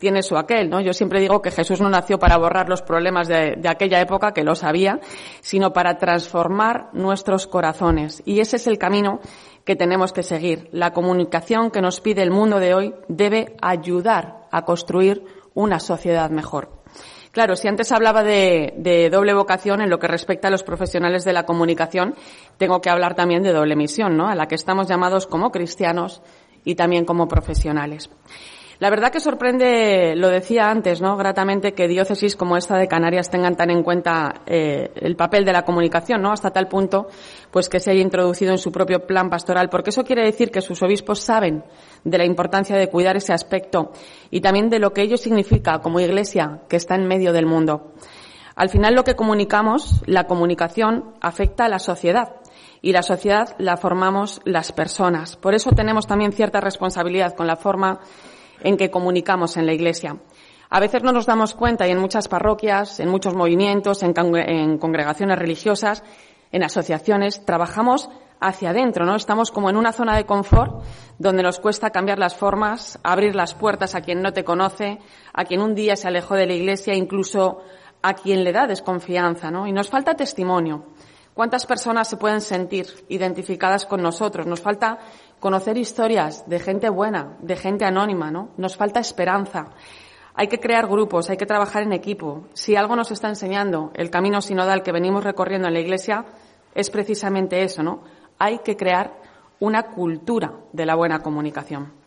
tiene 0.00 0.22
su 0.22 0.36
aquel, 0.36 0.70
¿no? 0.70 0.80
Yo 0.80 0.94
siempre 0.94 1.20
digo 1.20 1.42
que 1.42 1.50
Jesús 1.50 1.80
no 1.80 1.90
nació 1.90 2.18
para 2.18 2.38
borrar 2.38 2.68
los 2.68 2.80
problemas 2.80 3.28
de, 3.28 3.60
aquella 3.68 4.00
época, 4.00 4.32
que 4.32 4.42
lo 4.42 4.54
sabía, 4.54 4.98
sino 5.42 5.72
para 5.72 5.98
transformar 5.98 6.88
nuestros 6.94 7.46
corazones. 7.46 8.22
Y 8.24 8.40
ese 8.40 8.56
es 8.56 8.66
el 8.66 8.78
camino 8.78 9.20
que 9.64 9.76
tenemos 9.76 10.12
que 10.12 10.22
seguir. 10.22 10.70
La 10.72 10.92
comunicación 10.92 11.70
que 11.70 11.82
nos 11.82 12.00
pide 12.00 12.22
el 12.22 12.30
mundo 12.30 12.58
de 12.58 12.74
hoy 12.74 12.94
debe 13.08 13.54
ayudar 13.60 14.48
a 14.50 14.64
construir 14.64 15.22
una 15.54 15.78
sociedad 15.78 16.30
mejor. 16.30 16.80
Claro, 17.30 17.54
si 17.54 17.68
antes 17.68 17.92
hablaba 17.92 18.24
de, 18.24 19.08
doble 19.12 19.34
vocación 19.34 19.82
en 19.82 19.90
lo 19.90 19.98
que 19.98 20.08
respecta 20.08 20.48
a 20.48 20.50
los 20.50 20.64
profesionales 20.64 21.24
de 21.24 21.34
la 21.34 21.44
comunicación, 21.44 22.14
tengo 22.56 22.80
que 22.80 22.90
hablar 22.90 23.14
también 23.14 23.42
de 23.42 23.52
doble 23.52 23.76
misión, 23.76 24.16
¿no? 24.16 24.28
A 24.28 24.34
la 24.34 24.48
que 24.48 24.54
estamos 24.54 24.88
llamados 24.88 25.26
como 25.26 25.52
cristianos 25.52 26.22
y 26.64 26.74
también 26.74 27.04
como 27.04 27.28
profesionales. 27.28 28.10
La 28.80 28.88
verdad 28.88 29.12
que 29.12 29.20
sorprende, 29.20 30.14
lo 30.16 30.30
decía 30.30 30.70
antes, 30.70 31.02
¿no? 31.02 31.14
Gratamente 31.18 31.74
que 31.74 31.86
diócesis 31.86 32.34
como 32.34 32.56
esta 32.56 32.78
de 32.78 32.88
Canarias 32.88 33.28
tengan 33.28 33.54
tan 33.54 33.68
en 33.68 33.82
cuenta 33.82 34.40
eh, 34.46 34.90
el 34.94 35.16
papel 35.16 35.44
de 35.44 35.52
la 35.52 35.66
comunicación, 35.66 36.22
¿no? 36.22 36.32
Hasta 36.32 36.50
tal 36.50 36.66
punto, 36.66 37.08
pues 37.50 37.68
que 37.68 37.78
se 37.78 37.90
haya 37.90 38.00
introducido 38.00 38.52
en 38.52 38.58
su 38.58 38.72
propio 38.72 39.06
plan 39.06 39.28
pastoral, 39.28 39.68
porque 39.68 39.90
eso 39.90 40.02
quiere 40.02 40.24
decir 40.24 40.50
que 40.50 40.62
sus 40.62 40.82
obispos 40.82 41.20
saben 41.20 41.62
de 42.04 42.16
la 42.16 42.24
importancia 42.24 42.74
de 42.74 42.88
cuidar 42.88 43.18
ese 43.18 43.34
aspecto 43.34 43.92
y 44.30 44.40
también 44.40 44.70
de 44.70 44.78
lo 44.78 44.94
que 44.94 45.02
ello 45.02 45.18
significa 45.18 45.80
como 45.80 46.00
iglesia 46.00 46.62
que 46.66 46.76
está 46.76 46.94
en 46.94 47.06
medio 47.06 47.34
del 47.34 47.44
mundo. 47.44 47.92
Al 48.56 48.70
final 48.70 48.94
lo 48.94 49.04
que 49.04 49.14
comunicamos, 49.14 50.00
la 50.06 50.24
comunicación, 50.26 51.12
afecta 51.20 51.66
a 51.66 51.68
la 51.68 51.80
sociedad 51.80 52.36
y 52.80 52.92
la 52.92 53.02
sociedad 53.02 53.54
la 53.58 53.76
formamos 53.76 54.40
las 54.46 54.72
personas. 54.72 55.36
Por 55.36 55.54
eso 55.54 55.70
tenemos 55.72 56.06
también 56.06 56.32
cierta 56.32 56.62
responsabilidad 56.62 57.34
con 57.34 57.46
la 57.46 57.56
forma 57.56 58.00
en 58.62 58.76
que 58.76 58.90
comunicamos 58.90 59.56
en 59.56 59.66
la 59.66 59.72
Iglesia. 59.72 60.16
A 60.72 60.78
veces 60.78 61.02
no 61.02 61.12
nos 61.12 61.26
damos 61.26 61.54
cuenta 61.54 61.88
y 61.88 61.90
en 61.90 61.98
muchas 61.98 62.28
parroquias, 62.28 63.00
en 63.00 63.08
muchos 63.08 63.34
movimientos, 63.34 64.04
en, 64.04 64.78
congregaciones 64.78 65.36
religiosas, 65.36 66.04
en 66.52 66.62
asociaciones, 66.62 67.44
trabajamos 67.44 68.08
hacia 68.40 68.70
adentro, 68.70 69.04
¿no? 69.04 69.16
Estamos 69.16 69.50
como 69.50 69.68
en 69.68 69.76
una 69.76 69.92
zona 69.92 70.16
de 70.16 70.26
confort 70.26 70.82
donde 71.18 71.42
nos 71.42 71.58
cuesta 71.58 71.90
cambiar 71.90 72.20
las 72.20 72.36
formas, 72.36 73.00
abrir 73.02 73.34
las 73.34 73.54
puertas 73.54 73.96
a 73.96 74.00
quien 74.00 74.22
no 74.22 74.32
te 74.32 74.44
conoce, 74.44 74.98
a 75.32 75.44
quien 75.44 75.60
un 75.60 75.74
día 75.74 75.96
se 75.96 76.06
alejó 76.06 76.36
de 76.36 76.46
la 76.46 76.54
iglesia, 76.54 76.94
incluso 76.94 77.62
a 78.00 78.14
quien 78.14 78.44
le 78.44 78.52
da 78.52 78.68
desconfianza, 78.68 79.50
¿no? 79.50 79.66
Y 79.66 79.72
nos 79.72 79.90
falta 79.90 80.14
testimonio. 80.14 80.84
¿Cuántas 81.34 81.66
personas 81.66 82.08
se 82.08 82.16
pueden 82.16 82.40
sentir 82.40 82.86
identificadas 83.08 83.86
con 83.86 84.02
nosotros? 84.02 84.46
Nos 84.46 84.60
falta 84.60 84.98
conocer 85.40 85.76
historias 85.78 86.48
de 86.48 86.60
gente 86.60 86.88
buena, 86.88 87.36
de 87.40 87.56
gente 87.56 87.84
anónima, 87.84 88.30
¿no? 88.30 88.50
Nos 88.56 88.76
falta 88.76 89.00
esperanza. 89.00 89.70
Hay 90.34 90.46
que 90.46 90.60
crear 90.60 90.86
grupos, 90.86 91.28
hay 91.30 91.36
que 91.36 91.46
trabajar 91.46 91.82
en 91.82 91.92
equipo. 91.92 92.46
Si 92.52 92.76
algo 92.76 92.94
nos 92.94 93.10
está 93.10 93.28
enseñando 93.28 93.90
el 93.94 94.10
camino 94.10 94.40
sinodal 94.40 94.82
que 94.82 94.92
venimos 94.92 95.24
recorriendo 95.24 95.66
en 95.68 95.74
la 95.74 95.80
Iglesia, 95.80 96.24
es 96.74 96.90
precisamente 96.90 97.62
eso, 97.62 97.82
¿no? 97.82 98.04
Hay 98.38 98.60
que 98.60 98.76
crear 98.76 99.18
una 99.58 99.84
cultura 99.90 100.52
de 100.72 100.86
la 100.86 100.94
buena 100.94 101.20
comunicación. 101.20 101.99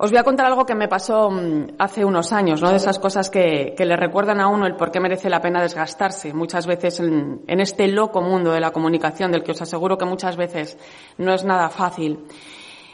Os 0.00 0.12
voy 0.12 0.18
a 0.20 0.22
contar 0.22 0.46
algo 0.46 0.64
que 0.64 0.76
me 0.76 0.86
pasó 0.86 1.28
mm, 1.28 1.74
hace 1.76 2.04
unos 2.04 2.32
años, 2.32 2.62
¿no? 2.62 2.70
De 2.70 2.76
esas 2.76 3.00
cosas 3.00 3.30
que, 3.30 3.74
le 3.76 3.96
recuerdan 3.96 4.40
a 4.40 4.46
uno 4.46 4.64
el 4.64 4.76
por 4.76 4.92
qué 4.92 5.00
merece 5.00 5.28
la 5.28 5.40
pena 5.40 5.60
desgastarse 5.60 6.32
muchas 6.32 6.68
veces 6.68 7.00
en, 7.00 7.42
este 7.48 7.88
loco 7.88 8.22
mundo 8.22 8.52
de 8.52 8.60
la 8.60 8.70
comunicación, 8.70 9.32
del 9.32 9.42
que 9.42 9.50
os 9.50 9.60
aseguro 9.60 9.98
que 9.98 10.04
muchas 10.04 10.36
veces 10.36 10.78
no 11.18 11.34
es 11.34 11.44
nada 11.44 11.68
fácil. 11.68 12.20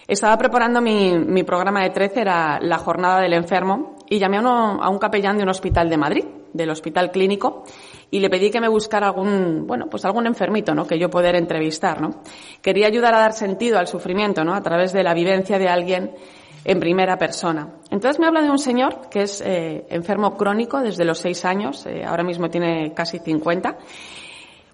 Estaba 0.09 0.39
preparando 0.39 0.81
mi, 0.81 1.43
programa 1.43 1.83
de 1.83 1.91
13, 1.91 2.21
era 2.23 2.59
la 2.61 2.79
jornada 2.79 3.21
del 3.21 3.35
enfermo, 3.35 3.97
y 4.09 4.19
llamé 4.19 4.39
a, 4.39 4.89
un 4.89 4.99
capellán 4.99 5.37
de 5.37 5.43
un 5.43 5.51
hospital 5.51 5.91
de 5.91 5.99
Madrid, 5.99 6.25
del 6.55 6.71
hospital 6.71 7.11
clínico, 7.11 7.65
y 8.11 8.21
le 8.21 8.31
pedí 8.31 8.51
que 8.51 8.63
me 8.63 8.69
buscara 8.69 9.09
algún, 9.09 9.67
bueno, 9.67 9.89
pues 9.91 10.07
algún 10.07 10.27
enfermito, 10.27 10.75
¿no? 10.75 10.87
Que 10.87 10.99
yo 10.99 11.11
poder 11.11 11.37
entrevistar, 11.37 12.01
¿no? 12.01 12.23
Quería 12.63 12.87
ayudar 12.87 13.15
a 13.15 13.19
dar 13.19 13.35
sentido 13.35 13.79
al 13.79 13.89
sufrimiento, 13.89 14.43
¿no? 14.43 14.55
A 14.55 14.63
través 14.63 14.95
de 14.95 15.03
la 15.03 15.13
vivencia 15.13 15.59
de 15.59 15.69
alguien 15.69 16.15
en 16.65 16.81
primera 16.81 17.19
persona. 17.19 17.69
Entonces 17.91 18.19
me 18.19 18.27
habla 18.27 18.43
de 18.43 18.51
un 18.51 18.59
señor 18.59 19.09
que 19.11 19.23
es 19.23 19.41
eh, 19.43 19.87
enfermo 19.91 20.37
crónico 20.37 20.81
desde 20.81 21.05
los 21.05 21.19
seis 21.19 21.45
años, 21.45 21.85
eh, 21.87 22.05
ahora 22.05 22.25
mismo 22.25 22.49
tiene 22.49 22.93
casi 22.95 23.19
50. 23.19 23.77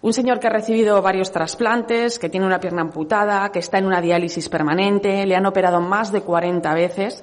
Un 0.03 0.15
señor 0.15 0.41
que 0.41 0.47
ha 0.47 0.51
recibido 0.51 1.03
varios 1.03 1.31
trasplantes, 1.31 2.19
que 2.19 2.31
tiene 2.31 2.47
una 2.47 2.59
pierna 2.59 2.81
amputada, 2.81 3.51
que 3.53 3.59
está 3.59 3.79
en 3.79 3.87
una 3.87 4.01
diálisis 4.01 4.49
permanente, 4.49 5.27
le 5.27 5.37
han 5.37 5.45
operado 5.45 5.81
más 5.81 6.11
de 6.11 6.23
40 6.23 6.73
veces. 6.73 7.23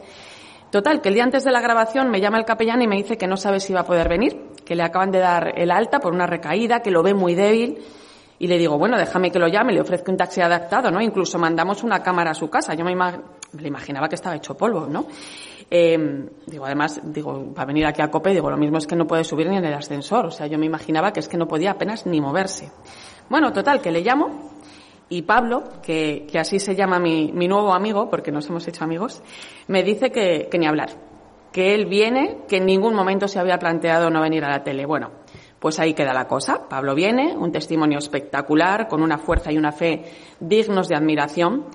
Total, 0.70 1.02
que 1.02 1.10
el 1.10 1.16
día 1.16 1.24
antes 1.24 1.44
de 1.44 1.52
la 1.52 1.62
grabación 1.62 2.12
me 2.12 2.20
llama 2.20 2.38
el 2.38 2.46
capellán 2.46 2.82
y 2.82 2.88
me 2.88 2.98
dice 2.98 3.18
que 3.18 3.26
no 3.26 3.38
sabe 3.38 3.62
si 3.62 3.74
va 3.74 3.80
a 3.80 3.86
poder 3.86 4.10
venir, 4.10 4.52
que 4.64 4.76
le 4.76 4.84
acaban 4.84 5.10
de 5.12 5.20
dar 5.20 5.54
el 5.58 5.72
alta 5.72 6.00
por 6.00 6.14
una 6.14 6.28
recaída, 6.28 6.82
que 6.82 6.92
lo 6.92 7.02
ve 7.02 7.14
muy 7.14 7.34
débil. 7.34 7.80
Y 8.38 8.46
le 8.46 8.60
digo, 8.60 8.78
bueno, 8.78 8.98
déjame 8.98 9.32
que 9.32 9.40
lo 9.40 9.48
llame, 9.48 9.74
le 9.74 9.82
ofrezco 9.82 10.12
un 10.12 10.18
taxi 10.18 10.42
adaptado, 10.42 10.92
¿no? 10.92 11.02
Incluso 11.02 11.40
mandamos 11.40 11.84
una 11.84 12.04
cámara 12.04 12.32
a 12.32 12.36
su 12.36 12.50
casa. 12.50 12.76
Yo 12.76 12.86
me, 12.86 12.96
le 13.60 13.68
imaginaba 13.68 14.08
que 14.08 14.16
estaba 14.16 14.36
hecho 14.36 14.56
polvo, 14.56 14.88
¿no? 14.88 15.06
Eh, 15.70 16.30
digo, 16.46 16.66
además, 16.66 17.02
digo, 17.04 17.54
va 17.54 17.64
a 17.64 17.66
venir 17.66 17.86
aquí 17.86 18.02
a 18.02 18.10
COPE, 18.10 18.32
digo, 18.32 18.50
lo 18.50 18.58
mismo 18.58 18.78
es 18.78 18.88
que 18.88 18.96
no 18.96 19.06
puede 19.06 19.24
subir 19.24 19.50
ni 19.50 19.58
en 19.58 19.66
el 19.66 19.74
ascensor. 19.74 20.28
O 20.28 20.32
sea, 20.32 20.48
yo 20.48 20.58
me 20.58 20.66
imaginaba 20.66 21.12
que 21.12 21.20
es 21.20 21.28
que 21.28 21.38
no 21.38 21.48
podía 21.48 21.72
apenas 21.72 22.06
ni 22.06 22.22
moverse. 22.22 22.72
Bueno, 23.30 23.52
total, 23.52 23.82
que 23.82 23.92
le 23.92 24.02
llamo 24.02 24.52
y 25.10 25.22
Pablo, 25.24 25.64
que, 25.82 26.28
que 26.30 26.40
así 26.40 26.60
se 26.60 26.76
llama 26.76 27.00
mi, 27.00 27.32
mi, 27.34 27.48
nuevo 27.48 27.74
amigo, 27.74 28.10
porque 28.10 28.32
nos 28.32 28.48
hemos 28.50 28.68
hecho 28.68 28.84
amigos, 28.84 29.22
me 29.68 29.84
dice 29.84 30.12
que, 30.12 30.48
que 30.50 30.58
ni 30.58 30.68
hablar. 30.68 30.90
Que 31.52 31.74
él 31.74 31.86
viene, 31.86 32.40
que 32.48 32.58
en 32.58 32.66
ningún 32.66 32.94
momento 32.94 33.28
se 33.28 33.40
había 33.40 33.58
planteado 33.58 34.10
no 34.10 34.22
venir 34.22 34.44
a 34.44 34.50
la 34.50 34.64
tele. 34.64 34.86
Bueno, 34.86 35.12
pues 35.60 35.80
ahí 35.80 35.94
queda 35.94 36.14
la 36.14 36.28
cosa. 36.28 36.68
Pablo 36.70 36.94
viene, 36.94 37.36
un 37.38 37.52
testimonio 37.52 38.00
espectacular, 38.00 38.88
con 38.88 39.02
una 39.02 39.18
fuerza 39.18 39.52
y 39.52 39.58
una 39.58 39.72
fe 39.72 40.04
dignos 40.40 40.88
de 40.88 40.96
admiración. 40.96 41.66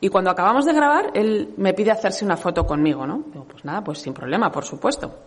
Y 0.00 0.08
cuando 0.08 0.30
acabamos 0.30 0.66
de 0.66 0.74
grabar, 0.74 1.10
él 1.14 1.54
me 1.56 1.72
pide 1.72 1.90
hacerse 1.90 2.24
una 2.24 2.36
foto 2.36 2.66
conmigo, 2.66 3.06
¿no? 3.06 3.24
Digo, 3.32 3.44
pues 3.44 3.64
nada, 3.64 3.82
pues 3.82 3.98
sin 3.98 4.12
problema, 4.12 4.50
por 4.50 4.64
supuesto. 4.64 5.20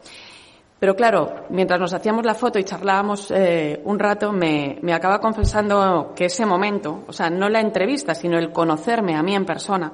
Pero 0.80 0.96
claro, 0.96 1.46
mientras 1.50 1.80
nos 1.80 1.94
hacíamos 1.94 2.26
la 2.26 2.36
foto 2.36 2.58
y 2.58 2.64
charlábamos 2.64 3.32
eh, 3.32 3.82
un 3.84 4.00
rato, 4.00 4.32
me, 4.32 4.78
me 4.82 4.94
acaba 4.94 5.20
confesando 5.20 6.14
que 6.16 6.26
ese 6.26 6.46
momento, 6.46 7.04
o 7.08 7.12
sea, 7.12 7.30
no 7.30 7.50
la 7.50 7.60
entrevista, 7.60 8.16
sino 8.16 8.38
el 8.38 8.52
conocerme 8.52 9.16
a 9.16 9.24
mí 9.24 9.36
en 9.36 9.46
persona, 9.46 9.92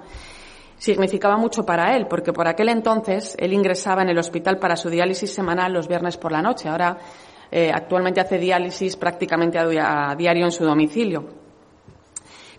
significaba 0.78 1.38
mucho 1.38 1.66
para 1.66 1.96
él, 1.96 2.06
porque 2.08 2.34
por 2.34 2.48
aquel 2.48 2.70
entonces 2.70 3.36
él 3.40 3.54
ingresaba 3.54 4.04
en 4.04 4.10
el 4.10 4.18
hospital 4.20 4.60
para 4.60 4.76
su 4.76 4.90
diálisis 4.90 5.34
semanal 5.34 5.74
los 5.74 5.88
viernes 5.88 6.18
por 6.18 6.32
la 6.32 6.42
noche. 6.42 6.70
Ahora, 6.70 6.98
eh, 7.50 7.72
actualmente 7.74 8.20
hace 8.20 8.38
diálisis 8.38 8.96
prácticamente 8.96 9.58
a 9.58 10.14
diario 10.16 10.46
en 10.46 10.52
su 10.52 10.66
domicilio. 10.66 11.45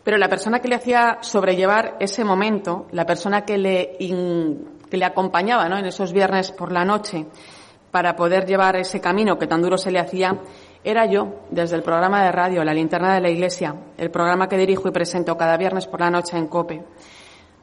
Pero 0.07 0.19
la 0.19 0.29
persona 0.29 0.61
que 0.61 0.69
le 0.69 0.77
hacía 0.77 1.19
sobrellevar 1.21 1.97
ese 1.99 2.23
momento, 2.23 2.87
la 2.93 3.05
persona 3.05 3.45
que 3.45 3.59
le, 3.59 3.97
que 3.99 4.97
le 4.97 5.05
acompañaba 5.05 5.69
¿no? 5.69 5.77
en 5.79 5.87
esos 5.87 6.13
viernes 6.13 6.53
por 6.53 6.71
la 6.71 6.85
noche 6.85 7.27
para 7.91 8.15
poder 8.15 8.47
llevar 8.47 8.77
ese 8.77 9.01
camino 9.01 9.37
que 9.37 9.49
tan 9.49 9.61
duro 9.61 9.77
se 9.77 9.91
le 9.91 9.99
hacía, 9.99 10.39
era 10.85 11.07
yo, 11.07 11.41
desde 11.51 11.75
el 11.75 11.83
programa 11.83 12.23
de 12.23 12.31
radio 12.31 12.63
La 12.63 12.73
Linterna 12.73 13.17
de 13.17 13.21
la 13.21 13.31
Iglesia, 13.31 13.75
el 13.99 14.13
programa 14.13 14.49
que 14.49 14.57
dirijo 14.57 14.87
y 14.87 14.93
presento 14.93 15.37
cada 15.37 15.57
viernes 15.57 15.89
por 15.89 15.99
la 15.99 16.11
noche 16.11 16.39
en 16.39 16.47
COPE. 16.47 16.85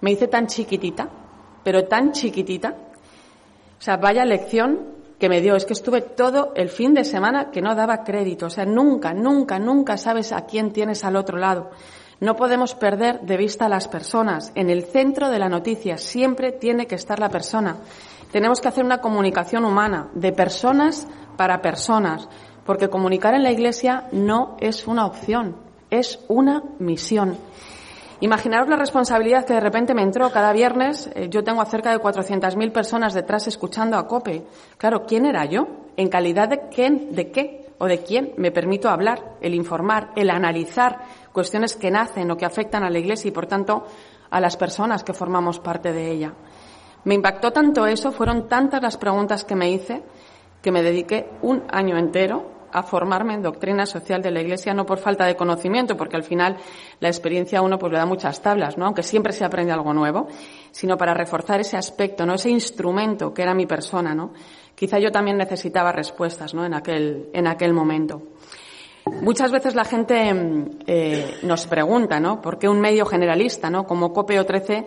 Me 0.01 0.11
hice 0.11 0.27
tan 0.27 0.47
chiquitita, 0.47 1.07
pero 1.63 1.85
tan 1.85 2.11
chiquitita. 2.11 2.75
O 3.79 3.81
sea, 3.81 3.95
vaya 3.95 4.25
lección 4.25 4.81
que 5.17 5.29
me 5.29 5.39
dio. 5.39 5.55
Es 5.55 5.65
que 5.65 5.71
estuve 5.71 6.01
todo 6.01 6.51
el 6.57 6.67
fin 6.67 6.93
de 6.93 7.05
semana 7.05 7.51
que 7.51 7.61
no 7.61 7.73
daba 7.73 8.03
crédito. 8.03 8.47
O 8.47 8.49
sea, 8.49 8.65
nunca, 8.65 9.13
nunca, 9.13 9.59
nunca 9.59 9.95
sabes 9.95 10.33
a 10.33 10.45
quién 10.45 10.73
tienes 10.73 11.05
al 11.05 11.15
otro 11.15 11.37
lado. 11.37 11.71
No 12.23 12.37
podemos 12.37 12.73
perder 12.73 13.19
de 13.19 13.35
vista 13.35 13.65
a 13.65 13.69
las 13.69 13.89
personas. 13.89 14.53
En 14.55 14.69
el 14.69 14.85
centro 14.85 15.29
de 15.29 15.39
la 15.39 15.49
noticia 15.49 15.97
siempre 15.97 16.53
tiene 16.53 16.87
que 16.87 16.95
estar 16.95 17.19
la 17.19 17.27
persona. 17.27 17.79
Tenemos 18.31 18.61
que 18.61 18.69
hacer 18.69 18.85
una 18.85 19.01
comunicación 19.01 19.65
humana, 19.65 20.07
de 20.13 20.31
personas 20.31 21.05
para 21.35 21.61
personas, 21.61 22.29
porque 22.65 22.87
comunicar 22.87 23.33
en 23.33 23.43
la 23.43 23.51
Iglesia 23.51 24.05
no 24.13 24.55
es 24.61 24.87
una 24.87 25.05
opción, 25.05 25.57
es 25.89 26.17
una 26.29 26.63
misión. 26.79 27.35
Imaginaros 28.21 28.69
la 28.69 28.77
responsabilidad 28.77 29.43
que 29.43 29.55
de 29.55 29.59
repente 29.59 29.93
me 29.93 30.03
entró 30.03 30.31
cada 30.31 30.53
viernes. 30.53 31.09
Eh, 31.15 31.27
yo 31.29 31.43
tengo 31.43 31.61
a 31.61 31.65
cerca 31.65 31.91
de 31.91 31.99
400.000 31.99 32.71
personas 32.71 33.13
detrás 33.13 33.47
escuchando 33.47 33.97
a 33.97 34.07
COPE. 34.07 34.45
Claro, 34.77 35.03
¿quién 35.05 35.25
era 35.25 35.43
yo? 35.43 35.67
¿En 35.97 36.07
calidad 36.07 36.47
de 36.47 36.69
quién? 36.69 37.13
¿De 37.13 37.31
qué? 37.31 37.65
¿O 37.79 37.85
de 37.85 37.97
quién 38.01 38.31
me 38.37 38.51
permito 38.51 38.87
hablar, 38.87 39.35
el 39.41 39.53
informar, 39.53 40.11
el 40.15 40.29
analizar 40.29 40.99
cuestiones 41.33 41.75
que 41.75 41.91
nacen 41.91 42.31
o 42.31 42.37
que 42.37 42.45
afectan 42.45 42.83
a 42.83 42.89
la 42.89 42.99
Iglesia 42.99 43.27
y, 43.27 43.31
por 43.31 43.47
tanto, 43.47 43.83
a 44.29 44.39
las 44.39 44.55
personas 44.55 45.03
que 45.03 45.13
formamos 45.13 45.59
parte 45.59 45.91
de 45.91 46.11
ella. 46.11 46.33
Me 47.03 47.15
impactó 47.15 47.51
tanto 47.51 47.85
eso, 47.85 48.11
fueron 48.11 48.47
tantas 48.47 48.81
las 48.81 48.97
preguntas 48.97 49.43
que 49.43 49.55
me 49.55 49.69
hice, 49.69 50.03
que 50.61 50.71
me 50.71 50.81
dediqué 50.81 51.29
un 51.41 51.63
año 51.69 51.97
entero 51.97 52.53
a 52.71 52.81
formarme 52.81 53.35
en 53.35 53.43
doctrina 53.43 53.85
social 53.85 54.21
de 54.21 54.31
la 54.31 54.41
Iglesia, 54.41 54.73
no 54.73 54.85
por 54.85 54.97
falta 54.97 55.25
de 55.25 55.35
conocimiento, 55.35 55.95
porque 55.95 56.15
al 56.15 56.23
final 56.23 56.57
la 56.99 57.07
experiencia 57.07 57.59
a 57.59 57.61
uno 57.61 57.77
pues 57.77 57.91
le 57.91 57.99
da 57.99 58.05
muchas 58.05 58.41
tablas, 58.41 58.77
¿no? 58.77 58.85
Aunque 58.85 59.03
siempre 59.03 59.31
se 59.31 59.45
aprende 59.45 59.71
algo 59.71 59.93
nuevo, 59.93 60.27
sino 60.71 60.97
para 60.97 61.13
reforzar 61.13 61.59
ese 61.59 61.77
aspecto, 61.77 62.25
¿no? 62.25 62.33
Ese 62.33 62.49
instrumento 62.49 63.33
que 63.33 63.43
era 63.43 63.53
mi 63.53 63.67
persona, 63.67 64.15
¿no? 64.15 64.33
Quizá 64.73 64.97
yo 64.97 65.11
también 65.11 65.37
necesitaba 65.37 65.91
respuestas, 65.91 66.55
¿no? 66.55 66.65
En 66.65 66.73
aquel, 66.73 67.29
en 67.33 67.47
aquel 67.47 67.73
momento. 67.73 68.23
Muchas 69.05 69.51
veces 69.51 69.75
la 69.75 69.85
gente 69.85 70.31
eh, 70.87 71.37
nos 71.43 71.67
pregunta, 71.67 72.19
¿no? 72.19 72.41
¿Por 72.41 72.57
qué 72.57 72.69
un 72.69 72.79
medio 72.79 73.05
generalista, 73.05 73.69
¿no? 73.69 73.85
Como 73.85 74.13
COPEO 74.13 74.45
13 74.45 74.85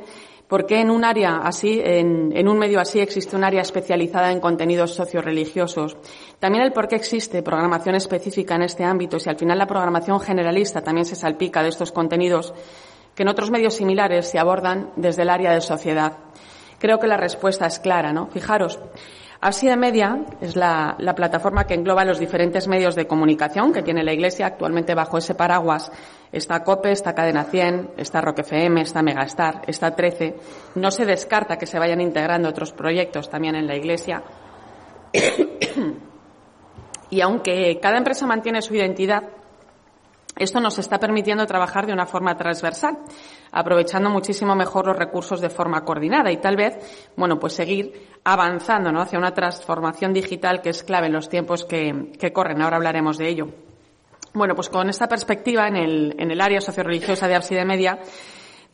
¿Por 0.48 0.64
qué 0.64 0.80
en 0.80 0.90
un 0.90 1.04
área 1.04 1.38
así, 1.38 1.80
en, 1.82 2.48
un 2.48 2.58
medio 2.58 2.78
así, 2.78 3.00
existe 3.00 3.34
un 3.34 3.42
área 3.42 3.62
especializada 3.62 4.30
en 4.30 4.38
contenidos 4.38 4.94
socioreligiosos? 4.94 5.96
También 6.38 6.62
el 6.62 6.72
por 6.72 6.86
qué 6.86 6.94
existe 6.94 7.42
programación 7.42 7.96
específica 7.96 8.54
en 8.54 8.62
este 8.62 8.84
ámbito, 8.84 9.18
si 9.18 9.28
al 9.28 9.36
final 9.36 9.58
la 9.58 9.66
programación 9.66 10.20
generalista 10.20 10.82
también 10.82 11.04
se 11.04 11.16
salpica 11.16 11.64
de 11.64 11.70
estos 11.70 11.90
contenidos 11.90 12.54
que 13.16 13.24
en 13.24 13.28
otros 13.28 13.50
medios 13.50 13.74
similares 13.74 14.28
se 14.30 14.38
abordan 14.38 14.90
desde 14.94 15.22
el 15.22 15.30
área 15.30 15.52
de 15.52 15.60
sociedad. 15.60 16.18
Creo 16.78 17.00
que 17.00 17.08
la 17.08 17.16
respuesta 17.16 17.66
es 17.66 17.80
clara, 17.80 18.12
¿no? 18.12 18.28
Fijaros, 18.28 18.78
de 19.40 19.76
Media 19.76 20.24
es 20.40 20.56
la, 20.56 20.96
plataforma 21.14 21.64
que 21.64 21.74
engloba 21.74 22.04
los 22.04 22.18
diferentes 22.18 22.68
medios 22.68 22.94
de 22.94 23.06
comunicación 23.06 23.72
que 23.72 23.82
tiene 23.82 24.02
la 24.02 24.12
Iglesia. 24.12 24.46
Actualmente 24.46 24.94
bajo 24.94 25.18
ese 25.18 25.34
paraguas 25.34 25.90
está 26.32 26.62
COPE, 26.62 26.92
está 26.92 27.14
Cadena 27.14 27.44
100, 27.44 27.92
está 27.96 28.20
Rock 28.20 28.40
FM, 28.40 28.80
está 28.80 29.02
Megastar, 29.02 29.62
está 29.66 29.94
13. 29.94 30.36
No 30.76 30.90
se 30.90 31.04
descarta 31.04 31.56
que 31.58 31.66
se 31.66 31.78
vayan 31.78 32.00
integrando 32.00 32.48
otros 32.48 32.72
proyectos 32.72 33.28
también 33.28 33.54
en 33.56 33.66
la 33.66 33.76
Iglesia. 33.76 34.22
y 37.10 37.20
aunque 37.20 37.78
cada 37.80 37.98
empresa 37.98 38.26
mantiene 38.26 38.62
su 38.62 38.74
identidad, 38.74 39.22
esto 40.36 40.60
nos 40.60 40.78
está 40.78 40.98
permitiendo 40.98 41.46
trabajar 41.46 41.86
de 41.86 41.94
una 41.94 42.04
forma 42.06 42.36
transversal, 42.36 42.98
aprovechando 43.52 44.10
muchísimo 44.10 44.54
mejor 44.54 44.86
los 44.86 44.96
recursos 44.96 45.40
de 45.40 45.48
forma 45.48 45.82
coordinada 45.82 46.30
y 46.30 46.36
tal 46.36 46.56
vez, 46.56 47.10
bueno, 47.16 47.38
pues 47.38 47.54
seguir 47.54 48.10
avanzando, 48.22 48.92
¿no? 48.92 49.00
Hacia 49.00 49.18
una 49.18 49.32
transformación 49.32 50.12
digital 50.12 50.60
que 50.60 50.70
es 50.70 50.82
clave 50.82 51.06
en 51.06 51.14
los 51.14 51.28
tiempos 51.30 51.64
que, 51.64 52.12
corren. 52.34 52.60
Ahora 52.60 52.76
hablaremos 52.76 53.16
de 53.16 53.28
ello. 53.28 53.46
Bueno, 54.34 54.54
pues 54.54 54.68
con 54.68 54.90
esta 54.90 55.08
perspectiva 55.08 55.68
en 55.68 55.76
el, 55.76 56.14
en 56.18 56.30
el 56.30 56.40
área 56.42 56.60
socioreligiosa 56.60 57.26
de 57.28 57.34
Abside 57.34 57.64
Media, 57.64 57.98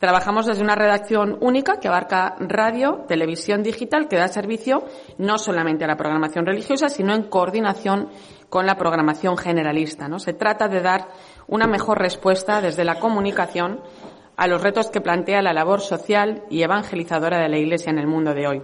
Trabajamos 0.03 0.45
desde 0.45 0.61
una 0.61 0.75
redacción 0.75 1.37
única 1.39 1.79
que 1.79 1.87
abarca 1.87 2.35
radio, 2.37 3.05
televisión 3.07 3.63
digital, 3.63 4.09
que 4.09 4.17
da 4.17 4.27
servicio 4.27 4.83
no 5.17 5.37
solamente 5.37 5.85
a 5.85 5.87
la 5.87 5.95
programación 5.95 6.45
religiosa, 6.45 6.89
sino 6.89 7.15
en 7.15 7.29
coordinación 7.29 8.09
con 8.49 8.65
la 8.65 8.75
programación 8.75 9.37
generalista. 9.37 10.09
¿no? 10.09 10.19
Se 10.19 10.33
trata 10.33 10.67
de 10.67 10.81
dar 10.81 11.07
una 11.47 11.67
mejor 11.67 11.99
respuesta 11.99 12.61
desde 12.61 12.83
la 12.83 12.99
comunicación 12.99 13.81
a 14.35 14.47
los 14.47 14.61
retos 14.61 14.89
que 14.89 15.01
plantea 15.01 15.41
la 15.41 15.53
labor 15.53 15.81
social 15.81 16.43
y 16.49 16.63
evangelizadora 16.63 17.39
de 17.39 17.49
la 17.49 17.57
Iglesia 17.57 17.91
en 17.91 17.99
el 17.99 18.07
mundo 18.07 18.33
de 18.33 18.47
hoy. 18.47 18.61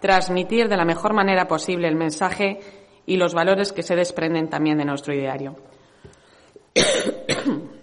Transmitir 0.00 0.68
de 0.68 0.76
la 0.76 0.84
mejor 0.84 1.14
manera 1.14 1.48
posible 1.48 1.88
el 1.88 1.96
mensaje 1.96 2.60
y 3.06 3.16
los 3.16 3.34
valores 3.34 3.72
que 3.72 3.82
se 3.82 3.96
desprenden 3.96 4.48
también 4.48 4.78
de 4.78 4.84
nuestro 4.84 5.14
ideario. 5.14 5.56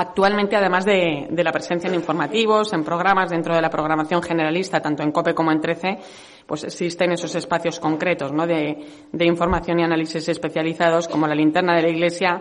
Actualmente, 0.00 0.54
además 0.54 0.84
de, 0.84 1.26
la 1.28 1.50
presencia 1.50 1.88
en 1.88 1.96
informativos, 1.96 2.72
en 2.72 2.84
programas 2.84 3.30
dentro 3.30 3.52
de 3.52 3.60
la 3.60 3.68
programación 3.68 4.22
generalista, 4.22 4.80
tanto 4.80 5.02
en 5.02 5.10
COPE 5.10 5.34
como 5.34 5.50
en 5.50 5.60
13, 5.60 5.98
pues 6.46 6.62
existen 6.62 7.10
esos 7.10 7.34
espacios 7.34 7.80
concretos 7.80 8.32
¿no? 8.32 8.46
de, 8.46 8.78
información 9.18 9.80
y 9.80 9.82
análisis 9.82 10.28
especializados 10.28 11.08
como 11.08 11.26
la 11.26 11.34
linterna 11.34 11.74
de 11.74 11.82
la 11.82 11.88
Iglesia, 11.88 12.40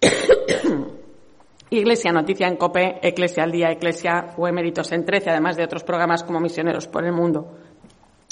Iglesia 1.70 2.12
Noticia 2.12 2.48
en 2.48 2.56
COPE, 2.56 3.00
Eclesia 3.02 3.44
al 3.44 3.52
Día, 3.52 3.70
Eclesia 3.70 4.34
o 4.36 4.48
Eméritos 4.48 4.90
en 4.92 5.04
13, 5.04 5.30
además 5.30 5.56
de 5.56 5.64
otros 5.64 5.84
programas 5.84 6.24
como 6.24 6.40
Misioneros 6.40 6.86
por 6.88 7.04
el 7.04 7.12
Mundo. 7.12 7.58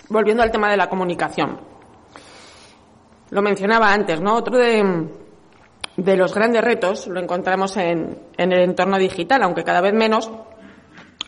Volviendo 0.08 0.42
al 0.42 0.50
tema 0.50 0.70
de 0.70 0.76
la 0.76 0.88
comunicación. 0.88 1.60
Lo 3.30 3.42
mencionaba 3.42 3.92
antes, 3.92 4.20
¿no? 4.20 4.34
Otro 4.34 4.56
de, 4.56 5.08
de 5.98 6.16
los 6.16 6.32
grandes 6.32 6.62
retos 6.62 7.08
lo 7.08 7.20
encontramos 7.20 7.76
en, 7.76 8.18
el 8.36 8.52
entorno 8.52 8.98
digital, 8.98 9.42
aunque 9.42 9.64
cada 9.64 9.80
vez 9.80 9.92
menos. 9.92 10.30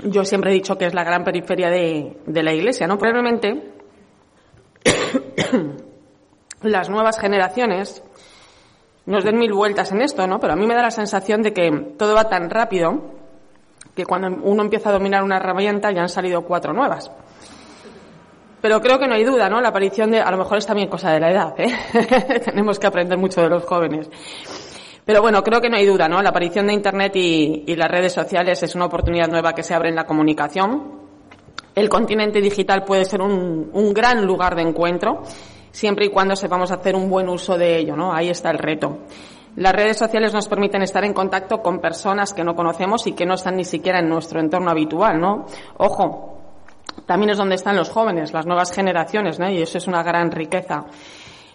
Yo 0.04 0.24
siempre 0.24 0.52
he 0.52 0.54
dicho 0.54 0.78
que 0.78 0.86
es 0.86 0.94
la 0.94 1.02
gran 1.02 1.24
periferia 1.24 1.68
de, 1.68 2.16
la 2.26 2.52
Iglesia, 2.54 2.86
¿no? 2.86 2.96
Probablemente 2.96 3.72
las 6.62 6.88
nuevas 6.88 7.18
generaciones 7.18 8.02
nos 9.06 9.24
den 9.24 9.38
mil 9.38 9.52
vueltas 9.52 9.92
en 9.92 10.02
esto, 10.02 10.26
¿no? 10.26 10.38
Pero 10.38 10.52
a 10.52 10.56
mí 10.56 10.66
me 10.66 10.74
da 10.74 10.82
la 10.82 10.90
sensación 10.90 11.42
de 11.42 11.52
que 11.52 11.70
todo 11.98 12.14
va 12.14 12.28
tan 12.28 12.50
rápido 12.50 13.20
que 13.94 14.04
cuando 14.04 14.28
uno 14.42 14.62
empieza 14.62 14.90
a 14.90 14.92
dominar 14.92 15.22
una 15.22 15.36
herramienta 15.36 15.90
ya 15.90 16.02
han 16.02 16.08
salido 16.08 16.42
cuatro 16.42 16.72
nuevas. 16.72 17.10
Pero 18.60 18.80
creo 18.80 18.98
que 18.98 19.08
no 19.08 19.14
hay 19.14 19.24
duda, 19.24 19.48
¿no? 19.48 19.60
La 19.60 19.68
aparición 19.68 20.10
de, 20.10 20.20
a 20.20 20.30
lo 20.30 20.36
mejor 20.36 20.58
es 20.58 20.66
también 20.66 20.88
cosa 20.88 21.10
de 21.12 21.20
la 21.20 21.30
edad, 21.30 21.54
¿eh? 21.58 22.40
Tenemos 22.44 22.78
que 22.78 22.86
aprender 22.86 23.16
mucho 23.16 23.40
de 23.40 23.48
los 23.48 23.64
jóvenes. 23.64 24.10
Pero 25.04 25.22
bueno, 25.22 25.42
creo 25.42 25.60
que 25.60 25.70
no 25.70 25.76
hay 25.76 25.86
duda, 25.86 26.08
¿no? 26.08 26.22
La 26.22 26.28
aparición 26.28 26.66
de 26.66 26.74
Internet 26.74 27.12
y, 27.16 27.74
las 27.74 27.90
redes 27.90 28.12
sociales 28.12 28.62
es 28.62 28.74
una 28.74 28.84
oportunidad 28.84 29.28
nueva 29.28 29.54
que 29.54 29.62
se 29.62 29.74
abre 29.74 29.88
en 29.88 29.94
la 29.94 30.04
comunicación. 30.04 31.00
El 31.74 31.88
continente 31.88 32.40
digital 32.40 32.84
puede 32.84 33.06
ser 33.06 33.22
un, 33.22 33.70
un 33.72 33.94
gran 33.94 34.26
lugar 34.26 34.54
de 34.54 34.62
encuentro, 34.62 35.22
siempre 35.70 36.06
y 36.06 36.10
cuando 36.10 36.36
sepamos 36.36 36.70
hacer 36.70 36.94
un 36.94 37.08
buen 37.08 37.28
uso 37.28 37.56
de 37.56 37.78
ello, 37.78 37.96
¿no? 37.96 38.12
Ahí 38.12 38.28
está 38.28 38.50
el 38.50 38.58
reto. 38.58 38.98
Las 39.56 39.72
redes 39.72 39.96
sociales 39.96 40.32
nos 40.32 40.48
permiten 40.48 40.82
estar 40.82 41.04
en 41.04 41.12
contacto 41.12 41.60
con 41.60 41.80
personas 41.80 42.32
que 42.32 42.44
no 42.44 42.54
conocemos 42.54 43.06
y 43.06 43.12
que 43.12 43.26
no 43.26 43.34
están 43.34 43.56
ni 43.56 43.64
siquiera 43.64 43.98
en 43.98 44.08
nuestro 44.08 44.40
entorno 44.40 44.70
habitual, 44.70 45.20
¿no? 45.20 45.46
Ojo, 45.78 46.38
también 47.06 47.30
es 47.30 47.38
donde 47.38 47.56
están 47.56 47.76
los 47.76 47.90
jóvenes, 47.90 48.32
las 48.32 48.46
nuevas 48.46 48.70
generaciones, 48.70 49.38
¿no? 49.38 49.50
Y 49.50 49.60
eso 49.60 49.78
es 49.78 49.88
una 49.88 50.02
gran 50.02 50.30
riqueza. 50.30 50.84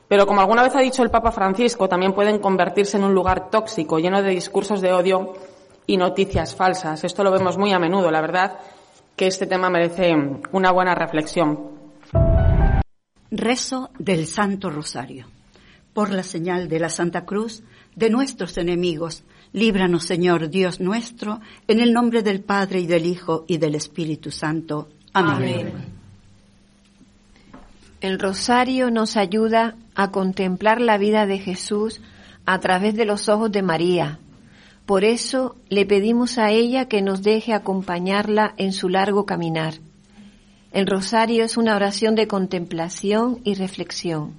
Pero 0.08 0.28
como 0.28 0.42
alguna 0.42 0.62
vez 0.62 0.76
ha 0.76 0.82
dicho 0.82 1.04
el 1.04 1.10
Papa 1.10 1.32
Francisco, 1.32 1.88
también 1.88 2.14
pueden 2.14 2.40
convertirse 2.40 2.98
en 2.98 3.06
un 3.06 3.14
lugar 3.14 3.50
tóxico, 3.50 3.98
lleno 3.98 4.22
de 4.22 4.30
discursos 4.30 4.82
de 4.82 4.94
odio 4.94 5.34
y 5.88 5.98
noticias 5.98 6.56
falsas. 6.56 7.04
Esto 7.04 7.24
lo 7.24 7.32
vemos 7.32 7.58
muy 7.58 7.72
a 7.74 7.80
menudo. 7.80 8.12
La 8.12 8.22
verdad 8.22 8.60
que 9.16 9.28
este 9.28 9.48
tema 9.48 9.70
merece 9.70 10.14
una 10.52 10.72
buena 10.72 10.94
reflexión. 10.94 11.75
Rezo 13.38 13.90
del 14.00 14.28
Santo 14.28 14.70
Rosario. 14.70 15.28
Por 15.94 16.12
la 16.12 16.24
señal 16.24 16.68
de 16.68 16.80
la 16.80 16.90
Santa 16.90 17.26
Cruz 17.26 17.64
de 17.96 18.10
nuestros 18.10 18.58
enemigos, 18.58 19.24
líbranos, 19.54 20.04
Señor 20.04 20.50
Dios 20.50 20.80
nuestro, 20.80 21.40
en 21.68 21.80
el 21.80 21.94
nombre 21.94 22.22
del 22.22 22.42
Padre 22.42 22.80
y 22.80 22.88
del 22.88 23.06
Hijo 23.06 23.46
y 23.48 23.58
del 23.58 23.76
Espíritu 23.76 24.32
Santo. 24.32 24.90
Amén. 25.14 25.72
El 28.02 28.20
rosario 28.20 28.92
nos 28.92 29.18
ayuda 29.18 29.76
a 29.96 30.12
contemplar 30.12 30.82
la 30.82 30.98
vida 30.98 31.26
de 31.26 31.40
Jesús 31.40 32.02
a 32.46 32.60
través 32.60 32.96
de 32.96 33.06
los 33.06 33.30
ojos 33.30 33.52
de 33.52 33.62
María. 33.62 34.20
Por 34.86 35.04
eso 35.04 35.56
le 35.70 35.86
pedimos 35.86 36.38
a 36.38 36.52
ella 36.52 36.88
que 36.88 37.02
nos 37.02 37.24
deje 37.24 37.54
acompañarla 37.54 38.54
en 38.58 38.74
su 38.74 38.90
largo 38.90 39.26
caminar. 39.26 39.76
El 40.76 40.88
rosario 40.88 41.46
es 41.46 41.56
una 41.56 41.78
oración 41.78 42.16
de 42.16 42.28
contemplación 42.28 43.40
y 43.46 43.54
reflexión. 43.54 44.34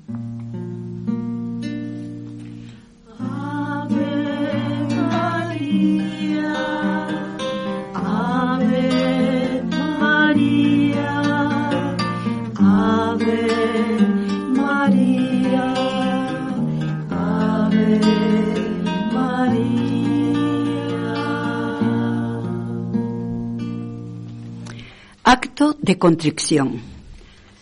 De 25.87 25.99
contrición. 25.99 26.83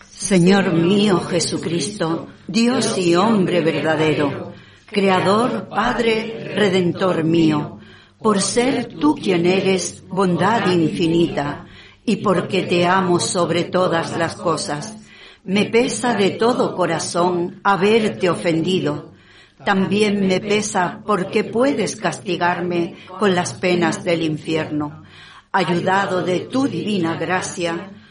Señor 0.09 0.73
mío 0.73 1.19
Jesucristo, 1.19 2.27
Dios 2.47 2.97
y 2.97 3.15
hombre 3.15 3.61
verdadero, 3.61 4.51
Creador, 4.87 5.69
Padre, 5.69 6.53
Redentor 6.55 7.23
mío, 7.23 7.79
por 8.19 8.41
ser 8.41 8.95
tú 8.99 9.13
quien 9.13 9.45
eres 9.45 10.03
bondad 10.07 10.71
infinita 10.71 11.67
y 12.03 12.15
porque 12.17 12.63
te 12.63 12.87
amo 12.87 13.19
sobre 13.19 13.65
todas 13.65 14.17
las 14.17 14.35
cosas, 14.35 14.97
me 15.43 15.65
pesa 15.65 16.15
de 16.15 16.31
todo 16.31 16.75
corazón 16.75 17.59
haberte 17.63 18.27
ofendido. 18.27 19.13
También 19.63 20.27
me 20.27 20.39
pesa 20.39 21.03
porque 21.05 21.43
puedes 21.43 21.95
castigarme 21.95 22.95
con 23.19 23.35
las 23.35 23.53
penas 23.53 24.03
del 24.03 24.23
infierno 24.23 25.05
ayudado 25.55 26.21
de 26.21 26.41
tu 26.41 26.67
divina 26.67 27.15
gracia, 27.15 27.91